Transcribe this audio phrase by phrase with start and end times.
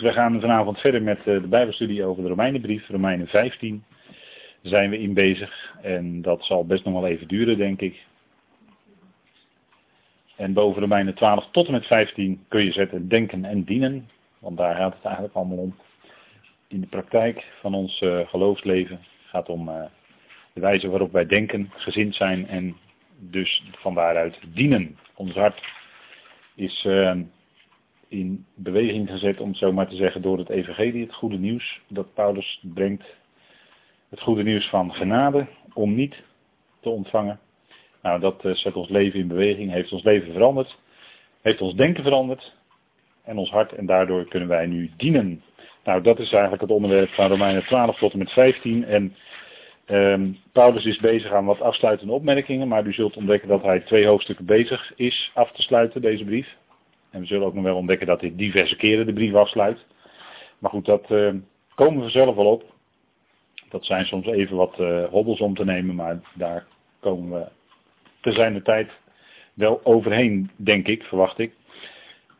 [0.00, 3.84] We gaan vanavond verder met eh, de Bijbelstudie over de Romeinenbrief, Romeinen 15.
[4.62, 8.04] Daar zijn we in bezig en dat zal best nog wel even duren, denk ik.
[10.36, 14.56] En boven Romeinen 12 tot en met 15 kun je zetten denken en dienen, want
[14.56, 15.76] daar gaat het eigenlijk allemaal om.
[16.68, 19.84] In de praktijk van ons uh, geloofsleven gaat om uh,
[20.52, 22.76] de wijze waarop wij denken, gezind zijn en
[23.18, 24.98] dus van daaruit dienen.
[25.14, 25.62] Ons hart
[26.54, 26.86] is
[28.08, 31.80] in beweging gezet, om het zo maar te zeggen, door het evangelie, het goede nieuws
[31.88, 33.14] dat Paulus brengt.
[34.08, 36.22] Het goede nieuws van genade om niet
[36.80, 37.40] te ontvangen.
[38.02, 40.78] Nou, dat uh, zet ons leven in beweging, heeft ons leven veranderd,
[41.42, 42.54] heeft ons denken veranderd
[43.24, 45.42] en ons hart en daardoor kunnen wij nu dienen.
[45.84, 49.14] Nou, dat is eigenlijk het onderwerp van Romeinen 12 tot en met 15 en
[49.86, 54.06] um, Paulus is bezig aan wat afsluitende opmerkingen, maar u zult ontdekken dat hij twee
[54.06, 56.56] hoofdstukken bezig is af te sluiten, deze brief.
[57.16, 59.84] En we zullen ook nog wel ontdekken dat hij diverse keren de brief afsluit.
[60.58, 61.34] Maar goed, dat uh,
[61.74, 62.64] komen we zelf wel op.
[63.68, 66.66] Dat zijn soms even wat uh, hobbels om te nemen, maar daar
[67.00, 67.46] komen we
[68.20, 68.90] te zijn de tijd
[69.54, 71.52] wel overheen, denk ik, verwacht ik.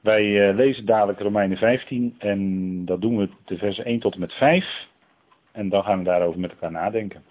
[0.01, 4.20] Wij uh, lezen dadelijk Romeinen 15 en dat doen we de versen 1 tot en
[4.20, 4.89] met 5.
[5.53, 7.23] En dan gaan we daarover met elkaar nadenken.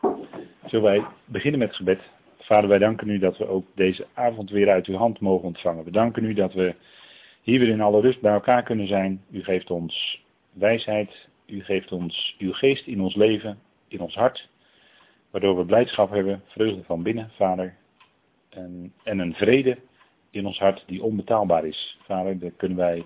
[0.65, 2.01] Zullen wij beginnen met het gebed.
[2.39, 5.83] Vader, wij danken u dat we ook deze avond weer uit uw hand mogen ontvangen.
[5.83, 6.75] We danken u dat we
[7.45, 9.23] hier weer in alle rust bij elkaar kunnen zijn.
[9.31, 14.49] U geeft ons wijsheid, u geeft ons uw geest in ons leven, in ons hart,
[15.29, 17.75] waardoor we blijdschap hebben, vreugde van binnen, Vader,
[18.49, 19.77] en, en een vrede
[20.29, 21.97] in ons hart die onbetaalbaar is.
[22.01, 23.05] Vader, daar kunnen wij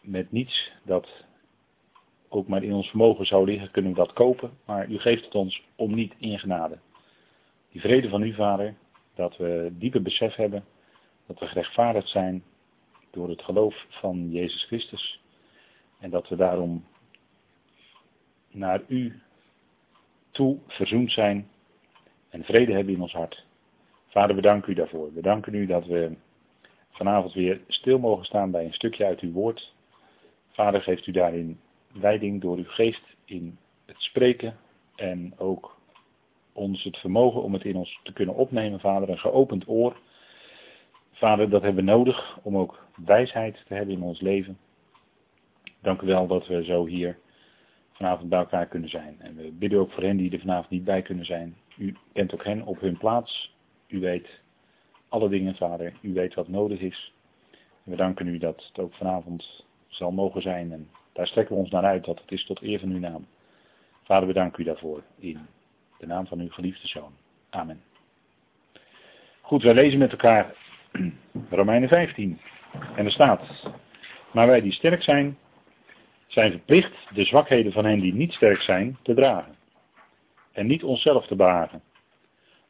[0.00, 1.08] met niets dat
[2.28, 5.34] ook maar in ons vermogen zou liggen, kunnen we dat kopen, maar u geeft het
[5.34, 6.78] ons om niet in genade.
[7.72, 8.74] Die vrede van u, Vader,
[9.14, 10.64] dat we diepe besef hebben,
[11.26, 12.42] dat we gerechtvaardigd zijn,
[13.10, 15.20] door het geloof van Jezus Christus.
[15.98, 16.84] En dat we daarom
[18.50, 19.20] naar u
[20.30, 21.48] toe verzoend zijn
[22.28, 23.44] en vrede hebben in ons hart.
[24.06, 25.14] Vader, we danken u daarvoor.
[25.14, 26.16] We danken u dat we
[26.90, 29.74] vanavond weer stil mogen staan bij een stukje uit uw woord.
[30.50, 31.60] Vader, geeft u daarin
[31.92, 34.56] leiding door uw geest in het spreken
[34.96, 35.78] en ook
[36.52, 39.96] ons het vermogen om het in ons te kunnen opnemen, Vader, een geopend oor
[41.20, 44.58] Vader, dat hebben we nodig om ook wijsheid te hebben in ons leven.
[45.80, 47.18] Dank u wel dat we zo hier
[47.92, 49.16] vanavond bij elkaar kunnen zijn.
[49.18, 51.56] En we bidden ook voor hen die er vanavond niet bij kunnen zijn.
[51.78, 53.54] U kent ook hen op hun plaats.
[53.88, 54.40] U weet
[55.08, 55.92] alle dingen, Vader.
[56.00, 57.14] U weet wat nodig is.
[57.84, 60.72] En we danken u dat het ook vanavond zal mogen zijn.
[60.72, 63.26] En daar strekken we ons naar uit dat het is tot eer van uw naam.
[64.02, 65.46] Vader, we danken u daarvoor in
[65.98, 67.12] de naam van uw geliefde Zoon.
[67.50, 67.82] Amen.
[69.40, 70.54] Goed, wij lezen met elkaar
[71.50, 72.40] Romeinen 15.
[72.96, 73.40] En er staat,
[74.32, 75.38] maar wij die sterk zijn,
[76.26, 79.54] zijn verplicht de zwakheden van hen die niet sterk zijn te dragen.
[80.52, 81.82] En niet onszelf te behagen.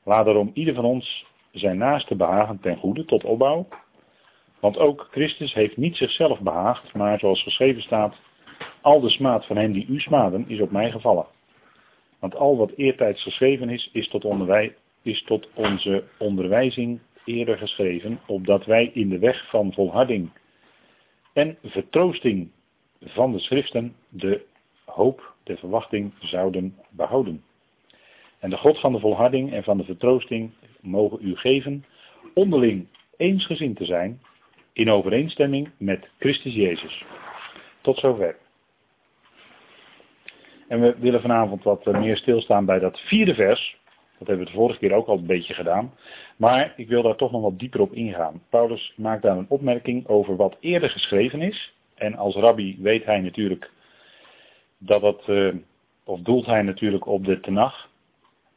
[0.04, 3.68] Laat daarom ieder van ons zijn naaste behagen ten goede tot opbouw.
[4.60, 8.14] Want ook Christus heeft niet zichzelf behaagd, maar zoals geschreven staat,
[8.80, 11.26] al de smaad van hen die u smaden is op mij gevallen.
[12.18, 14.24] Want al wat eertijds geschreven is, is tot,
[15.02, 17.00] is tot onze onderwijzing
[17.32, 20.30] eerder geschreven, opdat wij in de weg van volharding
[21.32, 22.50] en vertroosting
[23.00, 24.44] van de schriften de
[24.84, 27.42] hoop, de verwachting zouden behouden.
[28.38, 31.84] En de God van de volharding en van de vertroosting mogen u geven
[32.34, 32.86] onderling
[33.16, 34.20] eensgezind te zijn
[34.72, 37.04] in overeenstemming met Christus Jezus.
[37.80, 38.36] Tot zover.
[40.68, 43.78] En we willen vanavond wat meer stilstaan bij dat vierde vers.
[44.20, 45.94] Dat hebben we de vorige keer ook al een beetje gedaan.
[46.36, 48.42] Maar ik wil daar toch nog wat dieper op ingaan.
[48.48, 51.74] Paulus maakt daar een opmerking over wat eerder geschreven is.
[51.94, 53.70] En als rabbi weet hij natuurlijk
[54.78, 55.54] dat dat, uh,
[56.04, 57.88] of doelt hij natuurlijk op de Tenach.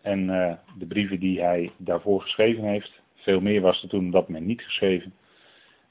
[0.01, 3.01] En uh, de brieven die hij daarvoor geschreven heeft.
[3.15, 5.13] Veel meer was er toen dat men niet geschreven.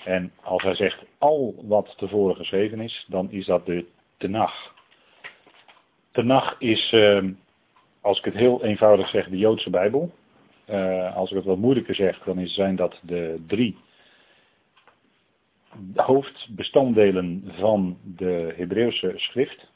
[0.04, 3.86] En als hij zegt al wat tevoren geschreven is, dan is dat de
[4.16, 4.74] Tenach.
[6.10, 7.24] Tenach is, uh,
[8.02, 10.12] als ik het heel eenvoudig zeg, de Joodse Bijbel.
[10.70, 13.76] Uh, als ik het wat moeilijker zeg, dan zijn dat de drie
[15.94, 19.70] hoofdbestanddelen van de Hebreeuwse schrift.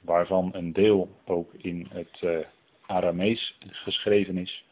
[0.00, 2.38] Waarvan een deel ook in het uh,
[2.86, 4.64] Aramees geschreven is.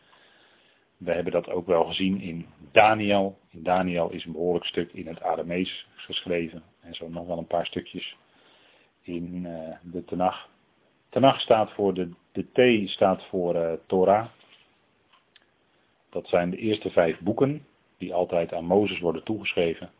[0.96, 3.38] We hebben dat ook wel gezien in Daniel.
[3.50, 6.62] In Daniel is een behoorlijk stuk in het Aramees geschreven.
[6.80, 8.16] En zo nog wel een paar stukjes
[9.02, 10.48] in uh, de Tenach.
[11.08, 14.26] Tenach staat voor de, de T staat voor uh, Torah.
[16.10, 17.66] Dat zijn de eerste vijf boeken
[17.98, 19.90] die altijd aan Mozes worden toegeschreven.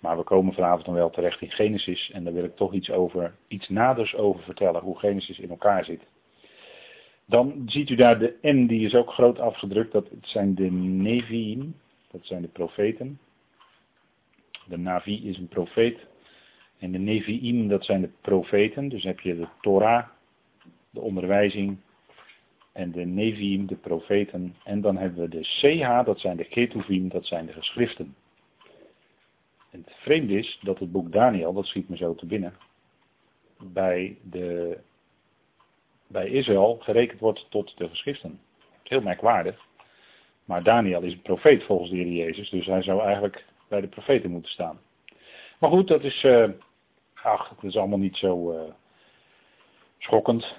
[0.00, 2.90] Maar we komen vanavond dan wel terecht in Genesis en daar wil ik toch iets
[2.90, 6.06] over, iets naders over vertellen, hoe Genesis in elkaar zit.
[7.24, 11.74] Dan ziet u daar de N, die is ook groot afgedrukt, dat zijn de Nevi'im,
[12.10, 13.18] dat zijn de profeten.
[14.66, 16.06] De Navi is een profeet.
[16.78, 18.88] En de Nevi'im, dat zijn de profeten.
[18.88, 20.06] Dus heb je de Torah,
[20.96, 21.78] de onderwijzing.
[22.72, 24.56] En de Nevi'im, de profeten.
[24.64, 28.14] En dan hebben we de CH, dat zijn de Ketuvim, dat zijn de geschriften.
[29.70, 32.54] En het vreemde is dat het boek Daniel, dat schiet me zo te binnen,
[33.58, 34.78] bij, de,
[36.06, 38.40] bij Israël gerekend wordt tot de geschriften.
[38.82, 39.64] Heel merkwaardig.
[40.44, 43.88] Maar Daniel is een profeet volgens de Heer Jezus, dus hij zou eigenlijk bij de
[43.88, 44.80] profeten moeten staan.
[45.58, 46.48] Maar goed, dat is, uh,
[47.14, 48.72] ach, dat is allemaal niet zo uh,
[49.98, 50.56] schokkend.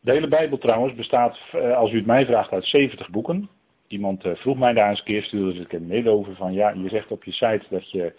[0.00, 3.48] De hele Bijbel trouwens bestaat, uh, als u het mij vraagt, uit 70 boeken.
[3.86, 6.88] Iemand vroeg mij daar eens een keer, stuurde ik een mail over van ja, je
[6.88, 8.12] zegt op je site dat, je,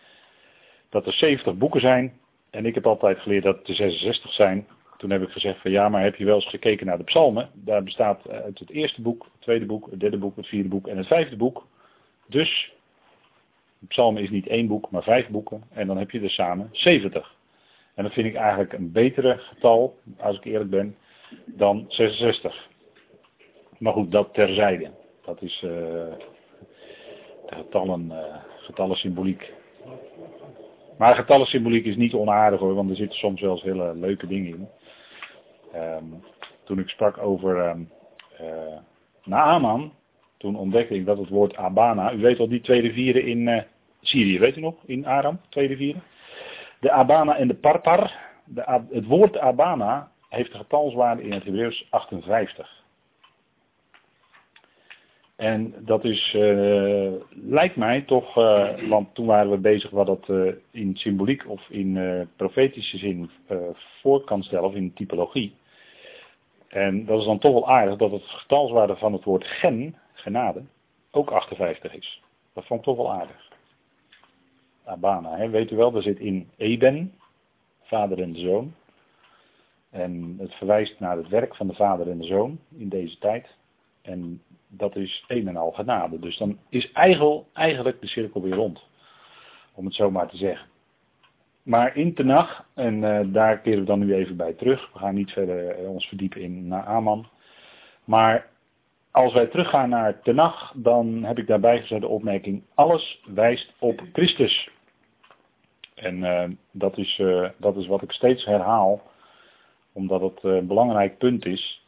[0.89, 2.13] dat er 70 boeken zijn.
[2.49, 4.67] En ik heb altijd geleerd dat er 66 zijn.
[4.97, 7.49] Toen heb ik gezegd van ja, maar heb je wel eens gekeken naar de psalmen?
[7.53, 10.87] Daar bestaat uit het eerste boek, het tweede boek, het derde boek, het vierde boek
[10.87, 11.67] en het vijfde boek.
[12.27, 12.73] Dus
[13.87, 15.63] psalmen is niet één boek, maar vijf boeken.
[15.69, 17.35] En dan heb je er samen 70.
[17.93, 20.95] En dat vind ik eigenlijk een betere getal, als ik eerlijk ben,
[21.45, 22.67] dan 66.
[23.77, 24.91] Maar goed, dat terzijde.
[25.25, 29.53] Dat is de getallen, uh, getallen symboliek.
[30.97, 34.27] Maar getallen symboliek is niet onaardig hoor, want er zitten soms wel eens hele leuke
[34.27, 34.67] dingen in.
[35.75, 36.23] Um,
[36.63, 37.89] toen ik sprak over um,
[38.41, 38.77] uh,
[39.23, 39.93] Naaman,
[40.37, 43.65] toen ontdekte ik dat het woord Abana, u weet al die tweede vieren in
[44.01, 46.03] Syrië, weet u nog, in Aram, tweede vieren.
[46.79, 48.11] De Abana en de Parpar,
[48.45, 52.77] de, het woord Abana heeft een getalswaarde in het Hebreeuws 58.
[55.35, 60.27] En dat is, uh, lijkt mij toch, uh, want toen waren we bezig wat dat
[60.27, 63.29] uh, in symboliek of in profetische zin
[64.01, 65.55] voor kan stellen, of in typologie.
[66.67, 70.63] En dat is dan toch wel aardig dat het getalswaarde van het woord gen, genade,
[71.11, 72.21] ook 58 is.
[72.53, 73.51] Dat vond ik toch wel aardig.
[74.83, 77.13] Abana, hè, weet u wel, daar zit in Eben,
[77.81, 78.73] vader en de zoon.
[79.89, 83.47] En het verwijst naar het werk van de vader en de zoon in deze tijd.
[84.01, 86.19] En dat is een en al genade.
[86.19, 88.87] Dus dan is eigenlijk de cirkel weer rond.
[89.73, 90.67] Om het zo maar te zeggen.
[91.63, 94.89] Maar in Tenach, en uh, daar keren we dan nu even bij terug.
[94.93, 97.27] We gaan niet verder uh, ons verdiepen in Naaman.
[98.05, 98.47] Maar
[99.11, 104.01] als wij teruggaan naar Tenach, dan heb ik daarbij gezet de opmerking: alles wijst op
[104.13, 104.69] Christus.
[105.95, 107.21] En uh, dat, is,
[107.57, 109.01] dat is wat ik steeds herhaal,
[109.93, 111.85] omdat het een belangrijk punt is.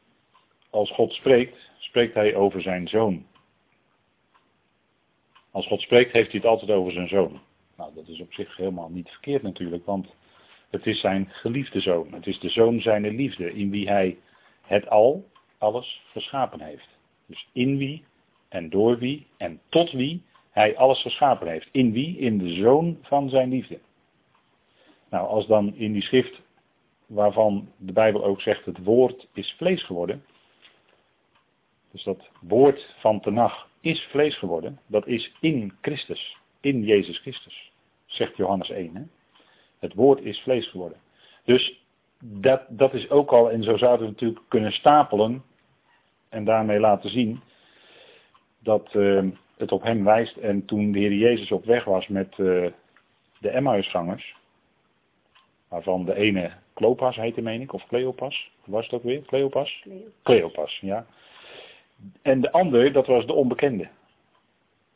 [0.69, 3.25] Als God spreekt, spreekt hij over zijn zoon.
[5.51, 7.41] Als God spreekt, heeft hij het altijd over zijn zoon.
[7.77, 10.07] Nou, dat is op zich helemaal niet verkeerd natuurlijk, want
[10.69, 12.13] het is zijn geliefde zoon.
[12.13, 14.17] Het is de zoon zijner liefde, in wie hij
[14.61, 16.87] het al, alles geschapen heeft.
[17.25, 18.03] Dus in wie
[18.49, 21.69] en door wie en tot wie hij alles geschapen heeft.
[21.71, 22.17] In wie?
[22.17, 23.79] In de zoon van zijn liefde.
[25.09, 26.41] Nou, als dan in die schrift,
[27.13, 30.25] waarvan de Bijbel ook zegt, het woord is vlees geworden,
[31.91, 34.79] dus dat woord van Tenach is vlees geworden.
[34.87, 36.37] Dat is in Christus.
[36.59, 37.71] In Jezus Christus.
[38.05, 38.95] Zegt Johannes 1.
[38.95, 39.01] Hè?
[39.79, 40.97] Het woord is vlees geworden.
[41.43, 41.79] Dus
[42.23, 45.43] dat, dat is ook al, en zo zouden we natuurlijk kunnen stapelen.
[46.29, 47.41] En daarmee laten zien
[48.59, 49.23] dat uh,
[49.57, 50.37] het op hem wijst.
[50.37, 52.71] En toen de Heer Jezus op weg was met uh,
[53.39, 54.35] de Emmausgangers.
[55.67, 58.51] Waarvan de ene Klopas heette, meen ik, of Cleopas.
[58.65, 59.21] Was het ook weer?
[59.21, 59.85] Cleopas?
[60.23, 61.05] Cleopas, ja.
[62.21, 63.89] En de ander, dat was de onbekende.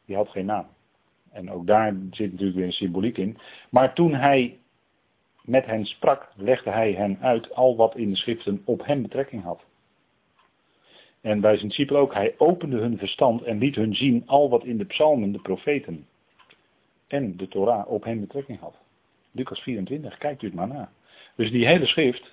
[0.05, 0.67] Die had geen naam.
[1.31, 3.37] En ook daar zit natuurlijk weer een symboliek in.
[3.69, 4.57] Maar toen hij
[5.41, 9.43] met hen sprak, legde hij hen uit al wat in de schriften op hem betrekking
[9.43, 9.63] had.
[11.21, 14.63] En bij zijn discipelen ook, hij opende hun verstand en liet hun zien al wat
[14.63, 16.07] in de psalmen, de profeten
[17.07, 18.75] en de Torah op hem betrekking had.
[19.31, 20.91] Lucas 24, kijkt u het maar na.
[21.35, 22.31] Dus die hele schrift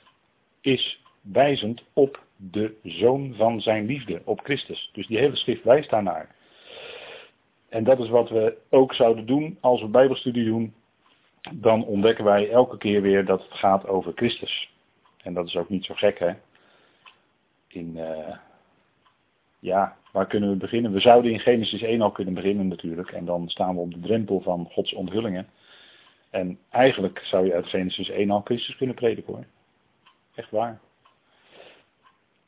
[0.60, 4.90] is wijzend op de zoon van zijn liefde, op Christus.
[4.92, 6.34] Dus die hele schrift wijst daarnaar.
[7.68, 10.74] En dat is wat we ook zouden doen als we Bijbelstudie doen.
[11.52, 14.70] Dan ontdekken wij elke keer weer dat het gaat over Christus.
[15.22, 16.32] En dat is ook niet zo gek, hè?
[17.68, 18.36] In, uh,
[19.58, 20.92] ja, waar kunnen we beginnen?
[20.92, 23.10] We zouden in Genesis 1 al kunnen beginnen natuurlijk.
[23.10, 25.46] En dan staan we op de drempel van Gods onthullingen.
[26.32, 29.44] En eigenlijk zou je uit Genesis 1 al Christus kunnen prediken hoor.
[30.34, 30.80] Echt waar.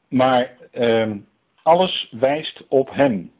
[0.09, 1.17] Maar uh,
[1.62, 3.33] alles wijst op hem.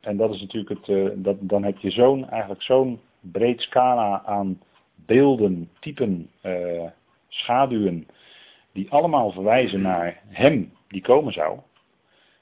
[0.00, 4.22] En dat is natuurlijk het, uh, dat, dan heb je zo'n, eigenlijk zo'n breed scala
[4.24, 4.60] aan
[4.94, 6.86] beelden, typen, uh,
[7.28, 8.06] schaduwen,
[8.72, 11.58] die allemaal verwijzen naar Hem die komen zou.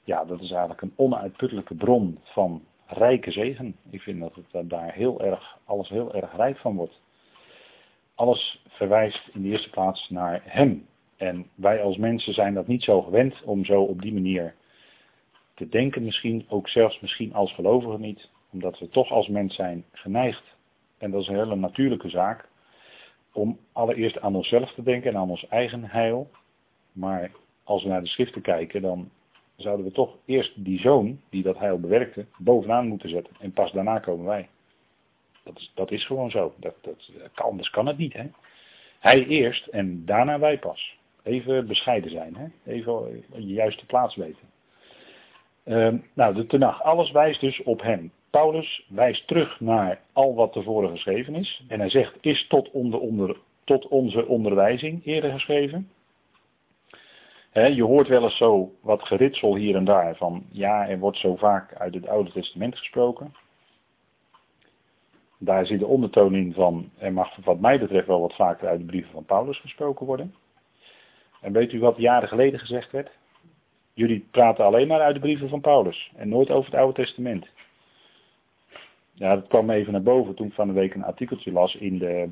[0.03, 3.75] Ja, dat is eigenlijk een onuitputtelijke bron van rijke zegen.
[3.89, 6.99] Ik vind dat het daar heel erg, alles heel erg rijk van wordt.
[8.21, 10.87] Alles verwijst in de eerste plaats naar Hem.
[11.17, 14.55] En wij als mensen zijn dat niet zo gewend om zo op die manier
[15.53, 19.85] te denken misschien, ook zelfs misschien als gelovigen niet, omdat we toch als mens zijn
[19.91, 20.43] geneigd,
[20.97, 22.49] en dat is een hele natuurlijke zaak,
[23.33, 26.31] om allereerst aan onszelf te denken en aan ons eigen heil.
[26.91, 27.31] Maar
[27.63, 29.09] als we naar de schriften kijken, dan
[29.55, 33.35] zouden we toch eerst die zoon die dat heil bewerkte, bovenaan moeten zetten.
[33.39, 34.49] En pas daarna komen wij.
[35.43, 36.53] Dat is, dat is gewoon zo.
[36.57, 38.13] Dat, dat, anders kan het niet.
[38.13, 38.25] Hè?
[38.99, 40.97] Hij eerst en daarna wij pas.
[41.23, 42.35] Even bescheiden zijn.
[42.35, 42.71] Hè?
[42.71, 44.49] Even je juiste plaats weten.
[45.63, 46.83] Ehm, nou, de tenag.
[46.83, 48.11] Alles wijst dus op hem.
[48.29, 51.63] Paulus wijst terug naar al wat tevoren geschreven is.
[51.67, 55.89] En hij zegt, is tot, onder, onder, tot onze onderwijzing eerder geschreven.
[57.53, 61.35] je hoort wel eens zo wat geritsel hier en daar van, ja, er wordt zo
[61.35, 63.33] vaak uit het Oude Testament gesproken.
[65.43, 68.79] Daar zit de ondertoon in van, er mag wat mij betreft wel wat vaker uit
[68.79, 70.35] de brieven van Paulus gesproken worden.
[71.41, 73.11] En weet u wat jaren geleden gezegd werd?
[73.93, 77.47] Jullie praten alleen maar uit de brieven van Paulus en nooit over het Oude Testament.
[79.13, 81.97] Ja, dat kwam even naar boven toen ik van de week een artikeltje las in,
[81.97, 82.29] de,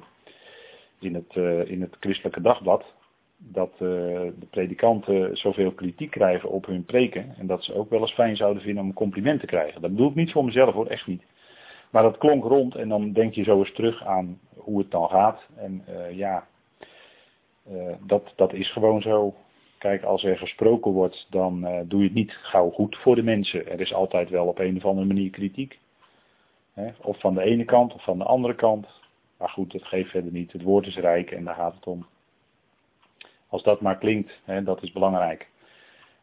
[0.99, 2.93] in, het, uh, in het Christelijke Dagblad.
[3.37, 7.35] Dat uh, de predikanten zoveel kritiek krijgen op hun preken.
[7.37, 9.81] En dat ze ook wel eens fijn zouden vinden om een compliment te krijgen.
[9.81, 11.23] Dat bedoel ik niet voor mezelf hoor, echt niet.
[11.89, 15.09] Maar dat klonk rond en dan denk je zo eens terug aan hoe het dan
[15.09, 15.47] gaat.
[15.55, 16.47] En uh, ja,
[17.99, 19.35] dat, dat is gewoon zo.
[19.77, 23.67] Kijk, als er gesproken wordt, dan doe je het niet gauw goed voor de mensen.
[23.67, 25.79] Er is altijd wel op een of andere manier kritiek.
[27.01, 28.87] Of van de ene kant of van de andere kant.
[29.37, 30.51] Maar goed, dat geeft verder niet.
[30.51, 32.05] Het woord is rijk en daar gaat het om.
[33.47, 35.47] Als dat maar klinkt, dat is belangrijk.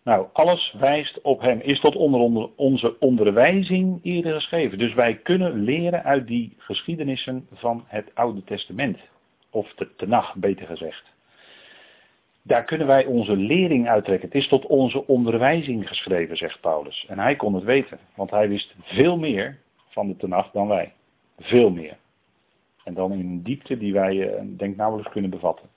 [0.06, 1.60] Nou, alles wijst op hem.
[1.60, 4.78] Is tot onder, onze onderwijzing eerder geschreven.
[4.78, 8.98] Dus wij kunnen leren uit die geschiedenissen van het Oude Testament.
[9.50, 11.04] Of de Tenach, beter gezegd.
[12.42, 14.28] Daar kunnen wij onze lering uittrekken.
[14.28, 17.04] Het is tot onze onderwijzing geschreven, zegt Paulus.
[17.08, 19.58] En hij kon het weten, want hij wist veel meer
[19.88, 20.92] van de Tenach dan wij.
[21.38, 21.96] Veel meer.
[22.84, 25.68] En dan in een diepte die wij, uh, denk nauwelijks kunnen bevatten.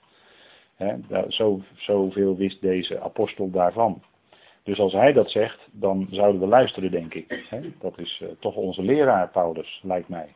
[0.76, 0.96] He,
[1.28, 4.02] zo, zoveel wist deze apostel daarvan.
[4.62, 7.44] Dus als hij dat zegt, dan zouden we luisteren, denk ik.
[7.80, 10.34] dat is uh, toch onze leraar, Paulus, lijkt mij.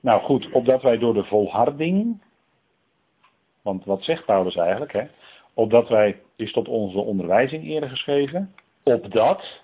[0.00, 2.22] Nou goed, opdat wij door de volharding,
[3.62, 4.92] want wat zegt Paulus eigenlijk?
[4.92, 5.06] Hè?
[5.54, 9.60] Opdat wij, is tot onze onderwijzing eerder geschreven, opdat,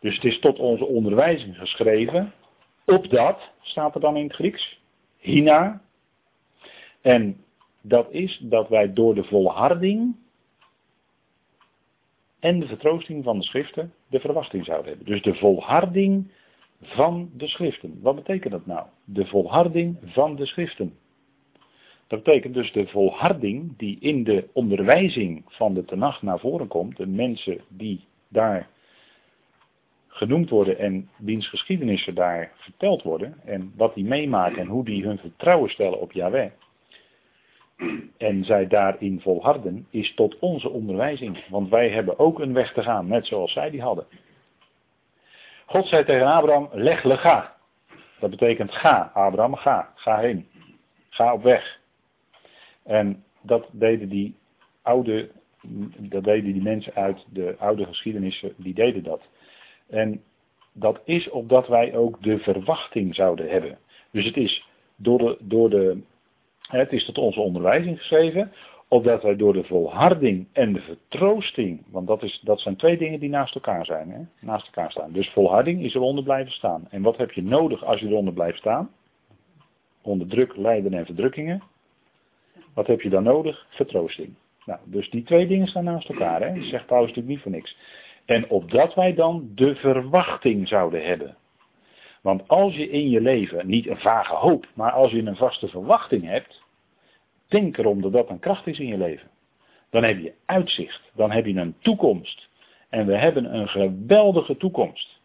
[0.00, 2.32] dus het is tot onze onderwijzing geschreven.
[2.84, 4.80] Opdat, staat er dan in het Grieks.
[5.18, 5.80] Hina.
[7.00, 7.44] En
[7.80, 10.16] dat is dat wij door de volharding
[12.40, 15.06] en de vertroosting van de schriften de verwachting zouden hebben.
[15.06, 16.30] Dus de volharding
[16.82, 17.98] van de schriften.
[18.02, 18.86] Wat betekent dat nou?
[19.04, 20.94] De volharding van de schriften.
[22.06, 26.96] Dat betekent dus de volharding die in de onderwijzing van de Tenach naar voren komt.
[26.96, 28.68] De mensen die daar
[30.06, 33.40] genoemd worden en wiens geschiedenissen daar verteld worden.
[33.44, 36.50] En wat die meemaken en hoe die hun vertrouwen stellen op Yahweh.
[38.16, 41.48] En zij daarin volharden, is tot onze onderwijzing.
[41.48, 44.06] Want wij hebben ook een weg te gaan, net zoals zij die hadden.
[45.66, 47.56] God zei tegen Abraham, leg le ga.
[48.20, 50.48] Dat betekent ga, Abraham, ga, ga heen.
[51.08, 51.80] Ga op weg.
[52.82, 54.34] En dat deden die
[54.82, 55.30] oude,
[55.98, 59.22] dat deden die mensen uit de oude geschiedenissen, die deden dat.
[59.86, 60.22] En
[60.72, 63.78] dat is opdat wij ook de verwachting zouden hebben.
[64.10, 64.66] Dus het is
[64.96, 66.02] door de, door de
[66.76, 68.52] het is tot onze onderwijzing geschreven,
[68.88, 73.20] opdat wij door de volharding en de vertroosting, want dat, is, dat zijn twee dingen
[73.20, 74.46] die naast elkaar zijn, hè?
[74.46, 75.12] naast elkaar staan.
[75.12, 76.86] Dus volharding is eronder blijven staan.
[76.90, 78.90] En wat heb je nodig als je eronder blijft staan?
[80.02, 81.62] Onder druk, lijden en verdrukkingen.
[82.74, 83.66] Wat heb je dan nodig?
[83.70, 84.34] Vertroosting.
[84.64, 86.54] Nou, dus die twee dingen staan naast elkaar, hè?
[86.54, 87.76] Dat zegt Paulus natuurlijk niet voor niks.
[88.24, 91.36] En opdat wij dan de verwachting zouden hebben.
[92.22, 95.68] Want als je in je leven niet een vage hoop, maar als je een vaste
[95.68, 96.62] verwachting hebt,
[97.48, 99.28] denk erom dat dat een kracht is in je leven.
[99.90, 102.48] Dan heb je uitzicht, dan heb je een toekomst.
[102.88, 105.20] En we hebben een geweldige toekomst.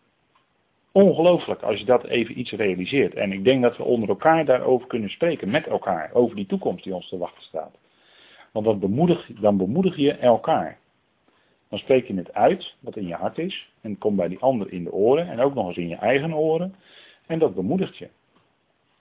[0.92, 3.14] Ongelooflijk als je dat even iets realiseert.
[3.14, 6.84] En ik denk dat we onder elkaar daarover kunnen spreken, met elkaar, over die toekomst
[6.84, 7.78] die ons te wachten staat.
[8.52, 10.78] Want dan bemoedig, dan bemoedig je elkaar.
[11.74, 13.70] Dan spreek je het uit, wat in je hart is.
[13.82, 15.30] En het komt bij die ander in de oren.
[15.30, 16.76] En ook nog eens in je eigen oren.
[17.28, 18.10] En dat bemoedigt je.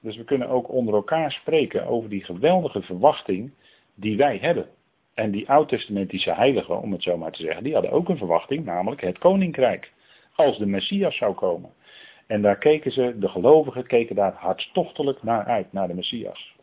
[0.00, 3.52] Dus we kunnen ook onder elkaar spreken over die geweldige verwachting
[3.94, 4.66] die wij hebben.
[5.14, 8.64] En die oud-testamentische heiligen, om het zo maar te zeggen, die hadden ook een verwachting,
[8.64, 9.92] namelijk het koninkrijk.
[10.34, 11.70] Als de Messias zou komen.
[12.26, 16.54] En daar keken ze, de gelovigen keken daar hartstochtelijk naar uit, naar de Messias.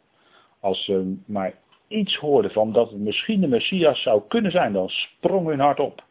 [0.59, 1.53] Als ze maar
[1.89, 5.79] iets hoorden van dat het misschien de Messias zou kunnen zijn, dan sprong hun hart
[5.79, 6.03] op.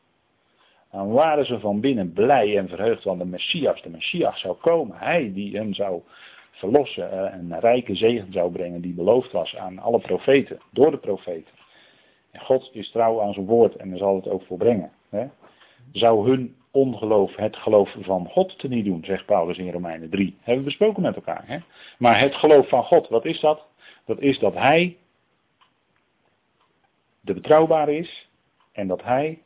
[0.93, 4.97] Dan waren ze van binnen blij en verheugd, want de Messias, de Messias zou komen.
[4.97, 6.03] Hij die hen zou
[6.51, 10.99] verlossen en een rijke zegen zou brengen die beloofd was aan alle profeten, door de
[10.99, 11.53] profeten.
[12.31, 14.91] En God is trouw aan zijn woord en zal het ook volbrengen.
[15.09, 15.27] Hè?
[15.93, 20.37] Zou hun ongeloof het geloof van God te niet doen, zegt Paulus in Romeinen 3.
[20.39, 21.43] Hebben we besproken met elkaar.
[21.47, 21.59] Hè?
[21.99, 23.67] Maar het geloof van God, wat is dat?
[24.05, 24.97] Dat is dat Hij
[27.29, 28.29] de betrouwbare is
[28.73, 29.43] en dat Hij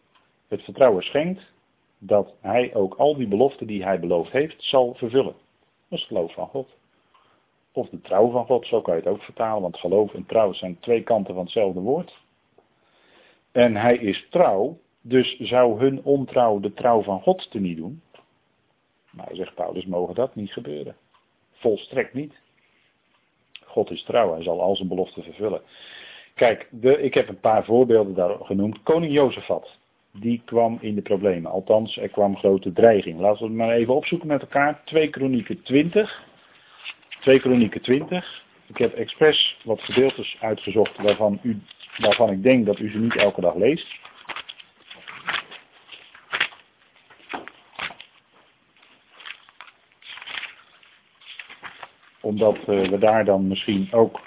[0.48, 1.52] het vertrouwen schenkt
[1.98, 5.34] dat Hij ook al die beloften die Hij beloofd heeft zal vervullen.
[5.88, 6.68] Dat is geloof van God.
[7.72, 10.52] Of de trouw van God, zo kan je het ook vertalen, want geloof en trouw
[10.52, 12.20] zijn twee kanten van hetzelfde woord.
[13.52, 18.02] En hij is trouw, dus zou hun ontrouw de trouw van God te niet doen?
[19.10, 20.96] Maar zegt Paulus, mogen dat niet gebeuren.
[21.52, 22.34] Volstrekt niet.
[23.64, 25.62] God is trouw, hij zal al zijn beloften vervullen.
[26.34, 28.82] Kijk, de, ik heb een paar voorbeelden daar genoemd.
[28.82, 29.78] Koning Jozefat,
[30.12, 31.50] die kwam in de problemen.
[31.50, 33.20] Althans, er kwam grote dreiging.
[33.20, 34.82] Laten we het maar even opzoeken met elkaar.
[34.84, 36.22] 2 Kronieken 20.
[37.20, 38.44] 2 Kronieken 20.
[38.66, 41.60] Ik heb expres wat gedeeltes uitgezocht waarvan, u,
[41.96, 43.86] waarvan ik denk dat u ze niet elke dag leest.
[52.20, 54.20] Omdat eh, we daar dan misschien ook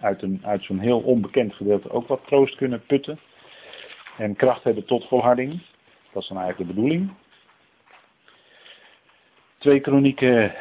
[0.00, 3.18] uit, een, uit zo'n heel onbekend gedeelte ook wat troost kunnen putten.
[4.18, 5.60] En kracht hebben tot volharding.
[6.12, 7.10] Dat is dan eigenlijk de bedoeling.
[9.58, 10.54] 2 Kronieken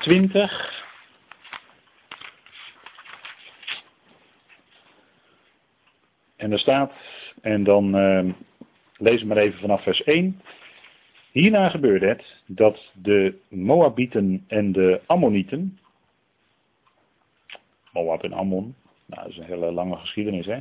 [0.00, 0.82] 20.
[6.36, 6.92] En er staat,
[7.40, 8.32] en dan uh,
[8.96, 10.40] lees maar even vanaf vers 1.
[11.30, 15.78] Hierna gebeurde het dat de Moabieten en de Ammonieten,
[17.94, 18.74] Moab en Ammon,
[19.06, 20.58] nou dat is een hele lange geschiedenis hè,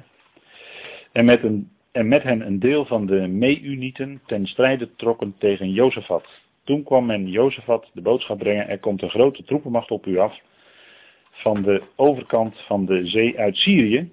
[1.12, 5.72] en met, een, en met hen een deel van de Meunieten ten strijde trokken tegen
[5.72, 6.26] Jozefat.
[6.63, 10.39] Toen kwam men Jozefat de boodschap brengen, er komt een grote troepenmacht op u af
[11.32, 14.12] van de overkant van de zee uit Syrië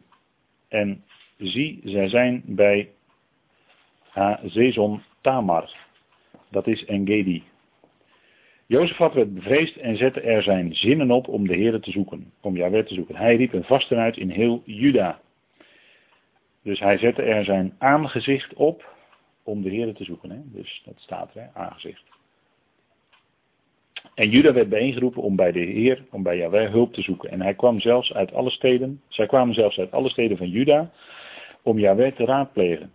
[0.69, 1.05] en
[1.41, 2.91] Zie, zij zijn bij
[4.09, 5.77] Hazezon Tamar.
[6.49, 7.43] Dat is Engedi.
[8.71, 12.57] Jozefat werd bevreesd en zette er zijn zinnen op om de Heer te zoeken, om
[12.57, 13.17] Jahweh te zoeken.
[13.17, 15.21] Hij riep een vasten uit in heel Juda.
[16.63, 18.95] Dus hij zette er zijn aangezicht op
[19.43, 20.31] om de Heer te zoeken.
[20.31, 20.39] Hè?
[20.45, 22.03] Dus dat staat er, aangezicht.
[24.15, 27.31] En Juda werd bijeengeroepen om bij de Heer, om bij Jahweh hulp te zoeken.
[27.31, 30.91] En hij kwam zelfs uit alle steden, zij kwamen zelfs uit alle steden van Juda
[31.63, 32.93] om Yahweh te raadplegen.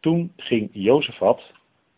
[0.00, 1.52] Toen ging Jozefat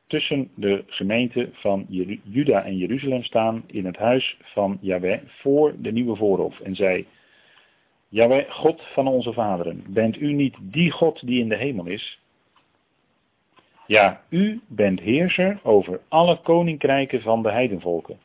[0.07, 1.87] tussen de gemeente van
[2.23, 7.07] Juda en Jeruzalem staan in het huis van Yahweh voor de nieuwe voorhof en zei,
[8.09, 12.19] Yahweh, God van onze vaderen, bent u niet die God die in de hemel is?
[13.87, 18.19] Ja, u bent heerser over alle koninkrijken van de heidenvolken.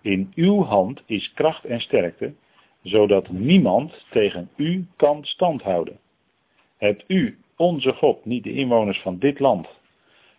[0.00, 2.34] In uw hand is kracht en sterkte,
[2.82, 5.98] zodat niemand tegen u kan standhouden.
[6.76, 9.68] Hebt u, onze God, niet de inwoners van dit land,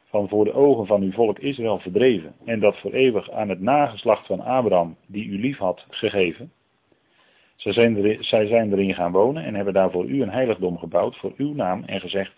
[0.10, 3.62] van voor de ogen van uw volk Israël verdreven en dat voor eeuwig aan het
[3.62, 6.52] nageslacht van Abraham, die u lief had, gegeven?
[7.56, 11.18] Zij zijn, zij zijn erin gaan wonen en hebben daar voor u een heiligdom gebouwd
[11.18, 12.34] voor uw naam en gezegd,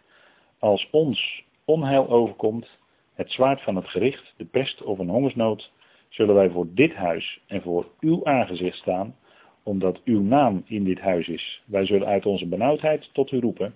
[0.60, 2.78] als ons onheil overkomt,
[3.14, 5.72] het zwaard van het gericht, de pest of een hongersnood,
[6.10, 9.16] zullen wij voor dit huis en voor uw aangezicht staan
[9.64, 11.64] omdat uw naam in dit huis is.
[11.66, 13.76] Wij zullen uit onze benauwdheid tot u roepen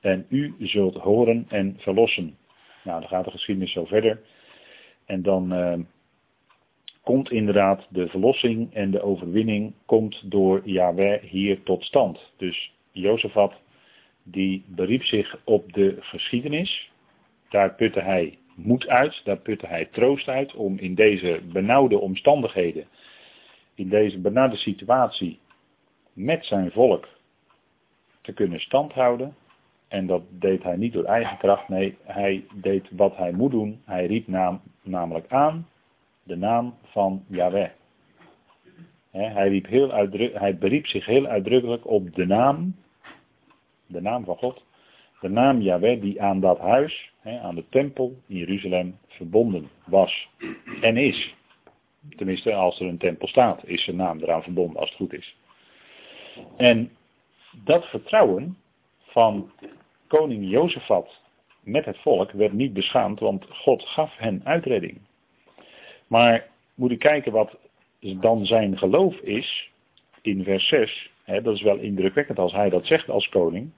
[0.00, 2.36] en u zult horen en verlossen.
[2.88, 4.20] Nou, dan gaat de geschiedenis zo verder.
[5.06, 5.74] En dan uh,
[7.02, 12.32] komt inderdaad de verlossing en de overwinning komt door Yahweh hier tot stand.
[12.36, 13.54] Dus Jozefat
[14.22, 16.90] die beriep zich op de geschiedenis.
[17.48, 22.86] Daar putte hij moed uit, daar putte hij troost uit om in deze benauwde omstandigheden
[23.74, 25.38] in deze benarde situatie
[26.12, 27.08] met zijn volk
[28.20, 29.36] te kunnen standhouden.
[29.88, 33.82] En dat deed hij niet door eigen kracht, nee, hij deed wat hij moet doen.
[33.84, 34.26] Hij riep
[34.82, 35.68] namelijk aan
[36.22, 37.70] de naam van Yahweh.
[39.10, 39.92] hij, riep heel
[40.32, 42.76] hij beriep zich heel uitdrukkelijk op de naam,
[43.86, 44.62] de naam van God,
[45.20, 50.28] de naam Yahweh die aan dat huis, aan de tempel in Jeruzalem verbonden was
[50.80, 51.34] en is.
[52.16, 55.36] Tenminste, als er een tempel staat, is zijn naam eraan verbonden als het goed is.
[56.56, 56.90] En
[57.64, 58.56] dat vertrouwen
[58.98, 59.50] van
[60.08, 61.20] koning Jozefat
[61.62, 64.98] met het volk werd niet beschaamd, want God gaf hen uitredding.
[66.06, 67.56] Maar moet ik kijken wat
[68.00, 69.70] dan zijn geloof is
[70.22, 71.10] in vers 6.
[71.24, 73.70] Hè, dat is wel indrukwekkend als hij dat zegt als koning.